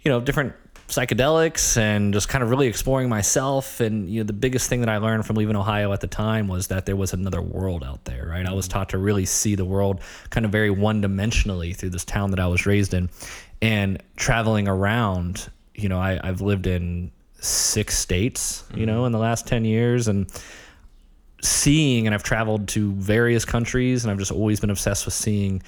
you 0.00 0.10
know, 0.10 0.20
different 0.20 0.54
psychedelics 0.88 1.76
and 1.76 2.12
just 2.12 2.28
kind 2.28 2.44
of 2.44 2.50
really 2.50 2.66
exploring 2.66 3.08
myself. 3.08 3.80
And 3.80 4.08
you 4.08 4.20
know, 4.20 4.26
the 4.26 4.32
biggest 4.32 4.68
thing 4.68 4.80
that 4.80 4.88
I 4.88 4.98
learned 4.98 5.26
from 5.26 5.36
leaving 5.36 5.56
Ohio 5.56 5.92
at 5.92 6.00
the 6.00 6.06
time 6.06 6.48
was 6.48 6.68
that 6.68 6.86
there 6.86 6.96
was 6.96 7.12
another 7.12 7.42
world 7.42 7.82
out 7.82 8.04
there. 8.04 8.26
Right, 8.28 8.46
I 8.46 8.52
was 8.52 8.68
taught 8.68 8.90
to 8.90 8.98
really 8.98 9.24
see 9.24 9.54
the 9.54 9.64
world 9.64 10.00
kind 10.30 10.44
of 10.46 10.52
very 10.52 10.70
one 10.70 11.02
dimensionally 11.02 11.74
through 11.74 11.90
this 11.90 12.04
town 12.04 12.30
that 12.30 12.40
I 12.40 12.46
was 12.46 12.66
raised 12.66 12.94
in, 12.94 13.10
and 13.62 14.02
traveling 14.16 14.68
around. 14.68 15.50
You 15.74 15.88
know, 15.88 15.98
I, 15.98 16.20
I've 16.22 16.40
lived 16.40 16.66
in 16.66 17.10
six 17.40 17.98
states. 17.98 18.64
You 18.70 18.76
mm-hmm. 18.76 18.86
know, 18.86 19.04
in 19.06 19.12
the 19.12 19.18
last 19.18 19.46
ten 19.46 19.64
years, 19.64 20.08
and 20.08 20.30
seeing 21.44 22.06
and 22.06 22.14
I've 22.14 22.22
traveled 22.22 22.68
to 22.68 22.92
various 22.94 23.44
countries 23.44 24.02
and 24.02 24.10
I've 24.10 24.18
just 24.18 24.32
always 24.32 24.60
been 24.60 24.70
obsessed 24.70 25.04
with 25.04 25.12
seeing 25.12 25.62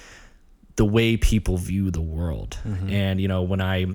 the 0.76 0.86
way 0.86 1.18
people 1.18 1.58
view 1.58 1.90
the 1.90 2.00
world. 2.00 2.58
Mm-hmm. 2.66 2.90
And 2.90 3.20
you 3.20 3.28
know, 3.28 3.42
when 3.42 3.60
I 3.60 3.86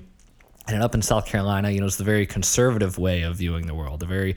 ended 0.68 0.82
up 0.82 0.94
in 0.94 1.02
South 1.02 1.26
Carolina, 1.26 1.70
you 1.70 1.80
know, 1.80 1.86
it's 1.86 1.96
the 1.96 2.04
very 2.04 2.26
conservative 2.26 2.98
way 2.98 3.22
of 3.22 3.36
viewing 3.36 3.66
the 3.66 3.74
world, 3.74 4.00
the 4.00 4.06
very 4.06 4.36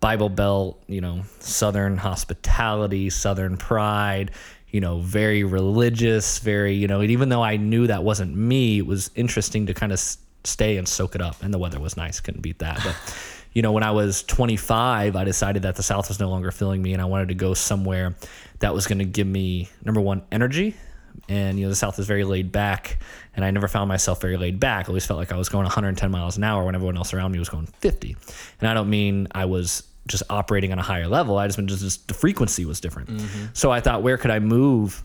Bible 0.00 0.28
Belt, 0.28 0.82
you 0.88 1.00
know, 1.00 1.22
Southern 1.38 1.96
hospitality, 1.96 3.08
Southern 3.08 3.56
pride, 3.56 4.32
you 4.70 4.80
know, 4.80 4.98
very 5.00 5.44
religious, 5.44 6.40
very, 6.40 6.74
you 6.74 6.88
know, 6.88 7.00
and 7.00 7.10
even 7.10 7.28
though 7.28 7.42
I 7.42 7.56
knew 7.56 7.86
that 7.86 8.02
wasn't 8.02 8.36
me, 8.36 8.78
it 8.78 8.86
was 8.86 9.10
interesting 9.14 9.66
to 9.66 9.74
kind 9.74 9.92
of 9.92 9.98
s- 9.98 10.18
stay 10.44 10.76
and 10.76 10.88
soak 10.88 11.14
it 11.14 11.22
up. 11.22 11.40
And 11.42 11.54
the 11.54 11.58
weather 11.58 11.78
was 11.78 11.96
nice, 11.96 12.18
couldn't 12.18 12.40
beat 12.40 12.58
that. 12.58 12.80
But, 12.82 12.96
you 13.52 13.62
know, 13.62 13.70
when 13.70 13.84
I 13.84 13.92
was 13.92 14.24
25, 14.24 15.14
I 15.14 15.24
decided 15.24 15.62
that 15.62 15.76
the 15.76 15.82
South 15.82 16.08
was 16.08 16.18
no 16.18 16.28
longer 16.30 16.50
filling 16.50 16.82
me 16.82 16.94
and 16.94 17.02
I 17.02 17.04
wanted 17.04 17.28
to 17.28 17.34
go 17.34 17.54
somewhere 17.54 18.16
that 18.58 18.74
was 18.74 18.86
going 18.86 18.98
to 18.98 19.04
give 19.04 19.26
me, 19.26 19.68
number 19.84 20.00
one, 20.00 20.22
energy 20.32 20.74
and 21.28 21.58
you 21.58 21.64
know 21.64 21.70
the 21.70 21.76
south 21.76 21.98
is 21.98 22.06
very 22.06 22.24
laid 22.24 22.52
back 22.52 22.98
and 23.36 23.44
i 23.44 23.50
never 23.50 23.68
found 23.68 23.88
myself 23.88 24.20
very 24.20 24.36
laid 24.36 24.58
back. 24.60 24.86
I 24.86 24.88
always 24.88 25.06
felt 25.06 25.18
like 25.18 25.32
i 25.32 25.36
was 25.36 25.48
going 25.48 25.64
110 25.64 26.10
miles 26.10 26.36
an 26.36 26.44
hour 26.44 26.64
when 26.64 26.74
everyone 26.74 26.96
else 26.96 27.14
around 27.14 27.32
me 27.32 27.38
was 27.38 27.48
going 27.48 27.66
50 27.66 28.16
and 28.60 28.68
i 28.68 28.74
don't 28.74 28.90
mean 28.90 29.28
i 29.32 29.44
was 29.44 29.84
just 30.06 30.22
operating 30.30 30.72
on 30.72 30.78
a 30.78 30.82
higher 30.82 31.06
level. 31.06 31.38
I 31.38 31.46
just 31.46 31.58
mean 31.58 31.68
just, 31.68 31.82
just 31.82 32.08
the 32.08 32.14
frequency 32.14 32.64
was 32.64 32.80
different. 32.80 33.08
Mm-hmm. 33.08 33.46
So 33.52 33.70
i 33.70 33.80
thought 33.80 34.02
where 34.02 34.16
could 34.16 34.30
i 34.30 34.38
move 34.38 35.02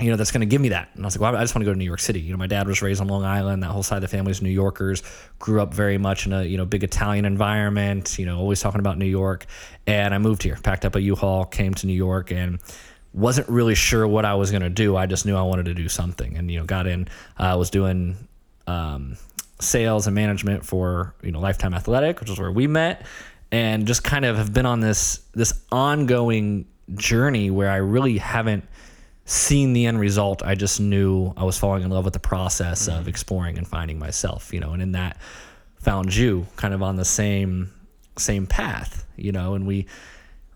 you 0.00 0.10
know 0.10 0.16
that's 0.16 0.30
going 0.30 0.40
to 0.40 0.46
give 0.46 0.60
me 0.60 0.70
that? 0.70 0.88
And 0.94 1.04
i 1.04 1.06
was 1.06 1.16
like 1.16 1.20
well 1.20 1.38
i 1.38 1.42
just 1.42 1.54
want 1.54 1.62
to 1.62 1.66
go 1.66 1.72
to 1.72 1.78
new 1.78 1.84
york 1.84 2.00
city. 2.00 2.20
You 2.20 2.32
know 2.32 2.38
my 2.38 2.46
dad 2.46 2.66
was 2.66 2.80
raised 2.82 3.00
on 3.00 3.08
long 3.08 3.24
island. 3.24 3.62
That 3.62 3.68
whole 3.68 3.82
side 3.82 3.96
of 3.96 4.02
the 4.02 4.08
family 4.08 4.30
is 4.30 4.40
new 4.40 4.48
yorkers. 4.48 5.02
Grew 5.38 5.60
up 5.60 5.74
very 5.74 5.98
much 5.98 6.26
in 6.26 6.32
a 6.32 6.42
you 6.44 6.56
know 6.56 6.64
big 6.64 6.84
italian 6.84 7.24
environment 7.24 8.18
you 8.18 8.26
know 8.26 8.38
always 8.38 8.60
talking 8.60 8.80
about 8.80 8.96
new 8.98 9.06
york. 9.06 9.46
And 9.86 10.14
i 10.14 10.18
moved 10.18 10.42
here 10.42 10.58
packed 10.62 10.84
up 10.84 10.94
a 10.94 11.00
u-haul 11.00 11.44
came 11.44 11.74
to 11.74 11.86
new 11.86 11.92
york 11.92 12.30
and 12.30 12.60
wasn't 13.18 13.48
really 13.48 13.74
sure 13.74 14.06
what 14.06 14.24
I 14.24 14.34
was 14.34 14.50
going 14.50 14.62
to 14.62 14.70
do. 14.70 14.96
I 14.96 15.06
just 15.06 15.26
knew 15.26 15.36
I 15.36 15.42
wanted 15.42 15.66
to 15.66 15.74
do 15.74 15.88
something, 15.88 16.36
and 16.36 16.50
you 16.50 16.58
know, 16.58 16.64
got 16.64 16.86
in. 16.86 17.08
I 17.36 17.50
uh, 17.50 17.58
was 17.58 17.70
doing 17.70 18.16
um, 18.66 19.16
sales 19.60 20.06
and 20.06 20.14
management 20.14 20.64
for 20.64 21.14
you 21.22 21.32
know 21.32 21.40
Lifetime 21.40 21.74
Athletic, 21.74 22.20
which 22.20 22.30
is 22.30 22.38
where 22.38 22.52
we 22.52 22.66
met, 22.66 23.04
and 23.50 23.86
just 23.86 24.04
kind 24.04 24.24
of 24.24 24.36
have 24.36 24.52
been 24.52 24.66
on 24.66 24.80
this 24.80 25.20
this 25.34 25.60
ongoing 25.72 26.66
journey 26.94 27.50
where 27.50 27.70
I 27.70 27.76
really 27.76 28.18
haven't 28.18 28.64
seen 29.24 29.72
the 29.72 29.86
end 29.86 30.00
result. 30.00 30.42
I 30.42 30.54
just 30.54 30.80
knew 30.80 31.32
I 31.36 31.44
was 31.44 31.58
falling 31.58 31.82
in 31.82 31.90
love 31.90 32.04
with 32.04 32.14
the 32.14 32.20
process 32.20 32.88
of 32.88 33.08
exploring 33.08 33.58
and 33.58 33.66
finding 33.66 33.98
myself. 33.98 34.52
You 34.52 34.60
know, 34.60 34.72
and 34.72 34.82
in 34.82 34.92
that 34.92 35.18
found 35.80 36.14
you 36.14 36.46
kind 36.56 36.72
of 36.72 36.82
on 36.82 36.96
the 36.96 37.04
same 37.04 37.72
same 38.16 38.46
path. 38.46 39.04
You 39.16 39.32
know, 39.32 39.54
and 39.54 39.66
we 39.66 39.86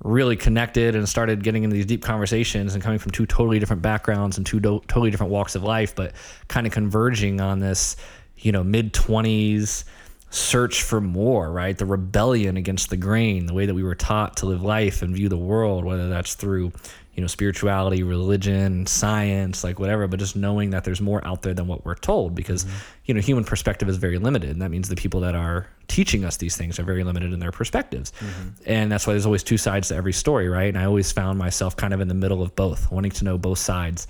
really 0.04 0.36
connected 0.36 0.96
and 0.96 1.08
started 1.08 1.42
getting 1.42 1.64
into 1.64 1.74
these 1.74 1.86
deep 1.86 2.02
conversations 2.02 2.74
and 2.74 2.82
coming 2.82 2.98
from 2.98 3.12
two 3.12 3.26
totally 3.26 3.58
different 3.58 3.82
backgrounds 3.82 4.36
and 4.36 4.46
two 4.46 4.60
do- 4.60 4.82
totally 4.88 5.10
different 5.10 5.32
walks 5.32 5.54
of 5.54 5.62
life, 5.62 5.94
but 5.94 6.12
kind 6.48 6.66
of 6.66 6.72
converging 6.72 7.40
on 7.40 7.60
this, 7.60 7.96
you 8.36 8.52
know, 8.52 8.64
mid 8.64 8.92
20s 8.92 9.84
search 10.30 10.82
for 10.82 11.00
more, 11.00 11.52
right? 11.52 11.76
The 11.76 11.84
rebellion 11.84 12.56
against 12.56 12.88
the 12.88 12.96
grain, 12.96 13.46
the 13.46 13.52
way 13.52 13.66
that 13.66 13.74
we 13.74 13.82
were 13.82 13.94
taught 13.94 14.38
to 14.38 14.46
live 14.46 14.62
life 14.62 15.02
and 15.02 15.14
view 15.14 15.28
the 15.28 15.36
world, 15.36 15.84
whether 15.84 16.08
that's 16.08 16.34
through, 16.34 16.72
you 17.14 17.20
know, 17.20 17.26
spirituality, 17.26 18.02
religion, 18.02 18.86
science, 18.86 19.62
like 19.62 19.78
whatever, 19.78 20.06
but 20.06 20.18
just 20.18 20.34
knowing 20.34 20.70
that 20.70 20.84
there's 20.84 21.00
more 21.00 21.26
out 21.26 21.42
there 21.42 21.52
than 21.52 21.66
what 21.66 21.84
we're 21.84 21.94
told 21.94 22.34
because, 22.34 22.64
mm-hmm. 22.64 22.76
you 23.04 23.14
know, 23.14 23.20
human 23.20 23.44
perspective 23.44 23.88
is 23.88 23.98
very 23.98 24.18
limited. 24.18 24.50
And 24.50 24.62
that 24.62 24.70
means 24.70 24.88
the 24.88 24.96
people 24.96 25.20
that 25.20 25.34
are 25.34 25.66
teaching 25.88 26.24
us 26.24 26.38
these 26.38 26.56
things 26.56 26.78
are 26.78 26.84
very 26.84 27.04
limited 27.04 27.32
in 27.32 27.38
their 27.38 27.52
perspectives. 27.52 28.12
Mm-hmm. 28.18 28.48
And 28.64 28.90
that's 28.90 29.06
why 29.06 29.12
there's 29.12 29.26
always 29.26 29.42
two 29.42 29.58
sides 29.58 29.88
to 29.88 29.94
every 29.94 30.14
story, 30.14 30.48
right? 30.48 30.68
And 30.68 30.78
I 30.78 30.86
always 30.86 31.12
found 31.12 31.38
myself 31.38 31.76
kind 31.76 31.92
of 31.92 32.00
in 32.00 32.08
the 32.08 32.14
middle 32.14 32.42
of 32.42 32.56
both, 32.56 32.90
wanting 32.90 33.12
to 33.12 33.24
know 33.24 33.36
both 33.36 33.58
sides 33.58 34.06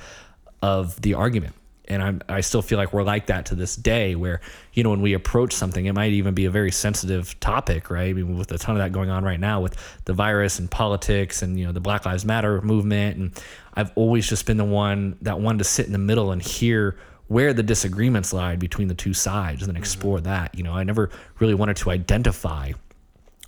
of 0.62 1.00
the 1.02 1.14
argument. 1.14 1.54
And 1.88 2.02
I'm, 2.02 2.22
I 2.28 2.42
still 2.42 2.62
feel 2.62 2.78
like 2.78 2.92
we're 2.92 3.02
like 3.02 3.26
that 3.26 3.46
to 3.46 3.56
this 3.56 3.74
day, 3.74 4.14
where, 4.14 4.40
you 4.72 4.84
know, 4.84 4.90
when 4.90 5.02
we 5.02 5.14
approach 5.14 5.52
something, 5.52 5.84
it 5.86 5.92
might 5.94 6.12
even 6.12 6.32
be 6.32 6.44
a 6.44 6.50
very 6.50 6.70
sensitive 6.70 7.38
topic, 7.40 7.90
right? 7.90 8.10
I 8.10 8.12
mean, 8.12 8.38
with 8.38 8.52
a 8.52 8.58
ton 8.58 8.76
of 8.76 8.82
that 8.82 8.92
going 8.92 9.10
on 9.10 9.24
right 9.24 9.40
now 9.40 9.60
with 9.60 9.76
the 10.04 10.12
virus 10.12 10.58
and 10.60 10.70
politics 10.70 11.42
and, 11.42 11.58
you 11.58 11.66
know, 11.66 11.72
the 11.72 11.80
Black 11.80 12.06
Lives 12.06 12.24
Matter 12.24 12.62
movement. 12.62 13.16
And 13.16 13.42
I've 13.74 13.90
always 13.96 14.28
just 14.28 14.46
been 14.46 14.58
the 14.58 14.64
one 14.64 15.18
that 15.22 15.40
wanted 15.40 15.58
to 15.58 15.64
sit 15.64 15.86
in 15.86 15.92
the 15.92 15.98
middle 15.98 16.30
and 16.30 16.40
hear 16.40 16.96
where 17.26 17.52
the 17.52 17.62
disagreements 17.62 18.32
lied 18.32 18.58
between 18.58 18.88
the 18.88 18.94
two 18.94 19.14
sides 19.14 19.62
and 19.62 19.68
then 19.68 19.76
explore 19.76 20.18
mm-hmm. 20.18 20.26
that. 20.26 20.54
You 20.54 20.62
know, 20.62 20.74
I 20.74 20.84
never 20.84 21.10
really 21.40 21.54
wanted 21.54 21.76
to 21.78 21.90
identify 21.90 22.72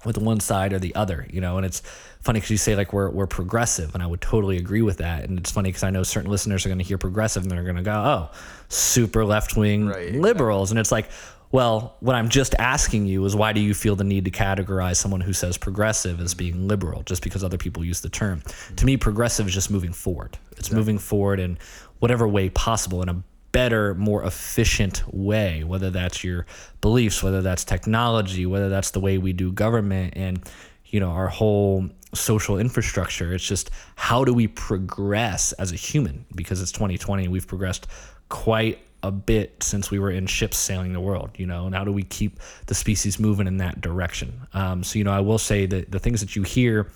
with 0.04 0.18
one 0.18 0.40
side 0.40 0.72
or 0.72 0.78
the 0.78 0.94
other, 0.94 1.26
you 1.30 1.40
know, 1.40 1.56
and 1.56 1.66
it's 1.66 1.80
funny 2.20 2.38
because 2.38 2.50
you 2.50 2.56
say 2.56 2.74
like 2.74 2.92
we're, 2.92 3.10
we're 3.10 3.26
progressive 3.26 3.94
and 3.94 4.02
I 4.02 4.06
would 4.06 4.20
totally 4.20 4.56
agree 4.56 4.82
with 4.82 4.98
that. 4.98 5.24
And 5.24 5.38
it's 5.38 5.50
funny 5.50 5.68
because 5.68 5.82
I 5.82 5.90
know 5.90 6.02
certain 6.02 6.30
listeners 6.30 6.64
are 6.64 6.68
going 6.68 6.78
to 6.78 6.84
hear 6.84 6.98
progressive 6.98 7.42
and 7.42 7.50
they're 7.50 7.64
going 7.64 7.76
to 7.76 7.82
go, 7.82 7.92
oh, 7.92 8.30
super 8.68 9.24
left 9.24 9.56
wing 9.56 9.88
Right, 9.88 10.14
liberals. 10.14 10.70
And 10.70 10.80
it's 10.80 10.92
like, 10.92 11.10
well, 11.52 11.96
what 12.00 12.16
I'm 12.16 12.28
just 12.30 12.54
asking 12.58 13.06
you 13.06 13.24
is 13.24 13.36
why 13.36 13.52
do 13.52 13.60
you 13.60 13.74
feel 13.74 13.94
the 13.94 14.02
need 14.02 14.24
to 14.24 14.30
categorize 14.30 14.96
someone 14.96 15.20
who 15.20 15.32
says 15.32 15.56
progressive 15.56 16.20
as 16.20 16.34
being 16.34 16.66
liberal 16.66 17.02
just 17.04 17.22
because 17.22 17.44
other 17.44 17.58
people 17.58 17.84
use 17.84 18.00
the 18.00 18.08
term? 18.08 18.42
To 18.76 18.84
me, 18.84 18.96
progressive 18.96 19.46
is 19.46 19.54
just 19.54 19.70
moving 19.70 19.92
forward. 19.92 20.36
It's 20.56 20.72
moving 20.72 20.98
forward 20.98 21.38
in 21.38 21.58
whatever 22.00 22.26
way 22.26 22.48
possible 22.50 23.02
in 23.02 23.08
a 23.08 23.22
better, 23.54 23.94
more 23.94 24.24
efficient 24.24 25.04
way, 25.14 25.62
whether 25.62 25.88
that's 25.88 26.24
your 26.24 26.44
beliefs, 26.80 27.22
whether 27.22 27.40
that's 27.40 27.64
technology, 27.64 28.46
whether 28.46 28.68
that's 28.68 28.90
the 28.90 28.98
way 28.98 29.16
we 29.16 29.32
do 29.32 29.52
government 29.52 30.12
and, 30.16 30.42
you 30.86 30.98
know, 30.98 31.10
our 31.10 31.28
whole 31.28 31.88
social 32.12 32.58
infrastructure. 32.58 33.32
It's 33.32 33.46
just 33.46 33.70
how 33.94 34.24
do 34.24 34.34
we 34.34 34.48
progress 34.48 35.52
as 35.52 35.70
a 35.70 35.76
human? 35.76 36.26
Because 36.34 36.60
it's 36.60 36.72
2020 36.72 37.28
we've 37.28 37.46
progressed 37.46 37.86
quite 38.28 38.80
a 39.04 39.12
bit 39.12 39.62
since 39.62 39.88
we 39.88 40.00
were 40.00 40.10
in 40.10 40.26
ships 40.26 40.56
sailing 40.56 40.92
the 40.92 41.00
world, 41.00 41.30
you 41.36 41.46
know, 41.46 41.66
and 41.66 41.76
how 41.76 41.84
do 41.84 41.92
we 41.92 42.02
keep 42.02 42.40
the 42.66 42.74
species 42.74 43.20
moving 43.20 43.46
in 43.46 43.58
that 43.58 43.80
direction? 43.80 44.48
Um, 44.52 44.82
so, 44.82 44.98
you 44.98 45.04
know, 45.04 45.12
I 45.12 45.20
will 45.20 45.38
say 45.38 45.66
that 45.66 45.92
the 45.92 46.00
things 46.00 46.20
that 46.22 46.34
you 46.34 46.42
hear 46.42 46.90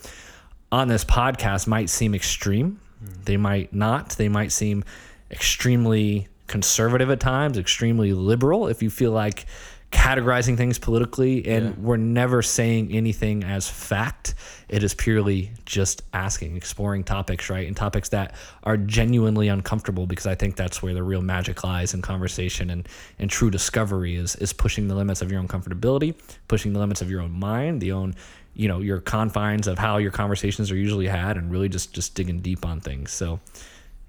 on 0.73 0.89
this 0.89 1.05
podcast 1.05 1.69
might 1.69 1.89
seem 1.89 2.17
extreme. 2.17 2.81
They 3.25 3.37
might 3.37 3.73
not. 3.73 4.11
They 4.11 4.29
might 4.29 4.51
seem 4.51 4.83
extremely 5.31 6.27
conservative 6.49 7.11
at 7.11 7.21
times, 7.21 7.57
extremely 7.57 8.13
liberal 8.13 8.67
if 8.67 8.83
you 8.83 8.91
feel 8.91 9.13
like 9.13 9.47
categorizing 9.93 10.57
things 10.57 10.79
politically. 10.79 11.47
And 11.47 11.79
we're 11.79 11.97
never 11.97 12.43
saying 12.43 12.93
anything 12.93 13.45
as 13.45 13.69
fact. 13.69 14.35
It 14.69 14.83
is 14.83 14.93
purely 14.93 15.53
just 15.65 16.03
asking, 16.13 16.57
exploring 16.57 17.05
topics, 17.05 17.49
right? 17.49 17.67
And 17.67 17.77
topics 17.77 18.11
that 18.11 18.35
are 18.65 18.77
genuinely 18.77 19.49
uncomfortable 19.49 20.07
because 20.07 20.27
I 20.27 20.35
think 20.35 20.57
that's 20.57 20.83
where 20.83 20.93
the 20.93 21.03
real 21.03 21.23
magic 21.23 21.65
lies 21.65 21.95
in 21.95 22.03
conversation 22.03 22.69
and, 22.71 22.87
and 23.19 23.31
true 23.31 23.51
discovery 23.51 24.17
is 24.17 24.37
is 24.37 24.53
pushing 24.53 24.89
the 24.89 24.95
limits 24.95 25.23
of 25.23 25.31
your 25.31 25.41
own 25.41 25.49
comfortability, 25.49 26.15
pushing 26.49 26.75
the 26.75 26.81
limits 26.81 27.01
of 27.01 27.11
your 27.11 27.23
own 27.23 27.33
mind, 27.33 27.81
the 27.81 27.93
own 27.93 28.15
you 28.55 28.69
know 28.69 28.81
your 28.81 29.01
confines 29.01 29.67
of 29.67 29.79
how 29.79 29.97
your 29.97 30.11
conversations 30.11 30.71
are 30.71 30.77
usually 30.77 31.07
had 31.07 31.37
and 31.37 31.51
really 31.51 31.69
just 31.69 31.95
just 31.95 32.15
digging 32.15 32.41
deep 32.41 32.67
on 32.67 32.81
things 32.81 33.13
so 33.13 33.39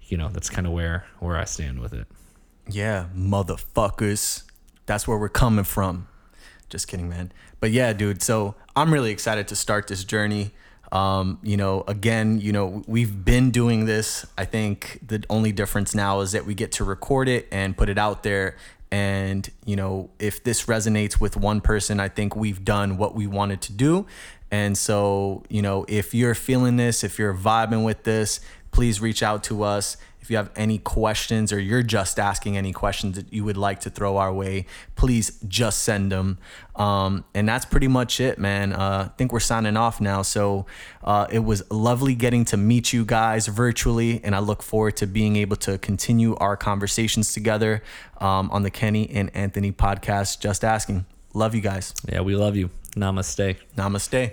you 0.07 0.17
know 0.17 0.27
that's 0.29 0.49
kind 0.49 0.65
of 0.65 0.73
where 0.73 1.05
where 1.19 1.37
i 1.37 1.43
stand 1.43 1.79
with 1.79 1.93
it 1.93 2.07
Yeah, 2.69 3.05
motherfuckers. 3.15 4.43
That's 4.85 5.07
where 5.07 5.17
we're 5.17 5.29
coming 5.29 5.65
from. 5.65 6.07
Just 6.69 6.87
kidding, 6.87 7.09
man. 7.09 7.31
But 7.59 7.71
yeah, 7.71 7.93
dude. 7.93 8.21
So 8.21 8.55
I'm 8.75 8.93
really 8.93 9.11
excited 9.11 9.47
to 9.47 9.55
start 9.55 9.87
this 9.87 10.03
journey. 10.03 10.51
Um, 10.91 11.39
you 11.43 11.57
know, 11.57 11.83
again, 11.87 12.39
you 12.39 12.51
know, 12.51 12.83
we've 12.87 13.23
been 13.23 13.51
doing 13.51 13.85
this. 13.85 14.25
I 14.37 14.45
think 14.45 14.99
the 15.05 15.23
only 15.29 15.51
difference 15.51 15.93
now 15.93 16.21
is 16.21 16.31
that 16.31 16.45
we 16.45 16.53
get 16.53 16.71
to 16.73 16.83
record 16.83 17.27
it 17.27 17.47
and 17.51 17.75
put 17.77 17.89
it 17.89 17.97
out 17.97 18.23
there. 18.23 18.55
And, 18.91 19.47
you 19.65 19.75
know, 19.75 20.09
if 20.17 20.43
this 20.43 20.65
resonates 20.65 21.19
with 21.19 21.37
one 21.37 21.61
person, 21.61 21.99
I 21.99 22.09
think 22.09 22.35
we've 22.35 22.65
done 22.65 22.97
what 22.97 23.13
we 23.13 23.27
wanted 23.27 23.61
to 23.63 23.73
do. 23.73 24.07
And 24.49 24.75
so, 24.75 25.43
you 25.49 25.61
know, 25.61 25.85
if 25.87 26.15
you're 26.15 26.33
feeling 26.33 26.77
this, 26.77 27.03
if 27.03 27.19
you're 27.19 27.35
vibing 27.35 27.85
with 27.85 28.03
this, 28.03 28.39
please 28.71 28.99
reach 28.99 29.21
out 29.21 29.43
to 29.45 29.63
us. 29.63 29.97
If 30.21 30.29
you 30.29 30.37
have 30.37 30.51
any 30.55 30.77
questions 30.77 31.51
or 31.51 31.59
you're 31.59 31.83
just 31.83 32.19
asking 32.19 32.57
any 32.57 32.73
questions 32.73 33.15
that 33.15 33.31
you 33.33 33.43
would 33.45 33.57
like 33.57 33.79
to 33.81 33.89
throw 33.89 34.17
our 34.17 34.33
way, 34.33 34.65
please 34.95 35.39
just 35.47 35.83
send 35.83 36.11
them. 36.11 36.37
Um, 36.75 37.25
and 37.33 37.47
that's 37.47 37.65
pretty 37.65 37.87
much 37.87 38.19
it, 38.19 38.37
man. 38.37 38.73
Uh, 38.73 39.09
I 39.09 39.17
think 39.17 39.31
we're 39.31 39.39
signing 39.39 39.77
off 39.77 39.99
now. 39.99 40.21
So 40.21 40.65
uh, 41.03 41.27
it 41.31 41.39
was 41.39 41.69
lovely 41.71 42.15
getting 42.15 42.45
to 42.45 42.57
meet 42.57 42.93
you 42.93 43.05
guys 43.05 43.47
virtually, 43.47 44.21
and 44.23 44.35
I 44.35 44.39
look 44.39 44.61
forward 44.61 44.97
to 44.97 45.07
being 45.07 45.35
able 45.35 45.55
to 45.57 45.77
continue 45.77 46.35
our 46.35 46.55
conversations 46.57 47.33
together 47.33 47.81
um, 48.19 48.49
on 48.51 48.63
the 48.63 48.71
Kenny 48.71 49.09
and 49.09 49.31
Anthony 49.35 49.71
podcast. 49.71 50.39
Just 50.39 50.63
asking. 50.63 51.05
Love 51.33 51.53
you 51.53 51.61
guys. 51.61 51.93
Yeah, 52.11 52.21
we 52.21 52.35
love 52.35 52.55
you. 52.55 52.69
Namaste. 52.95 53.57
Namaste. 53.77 54.31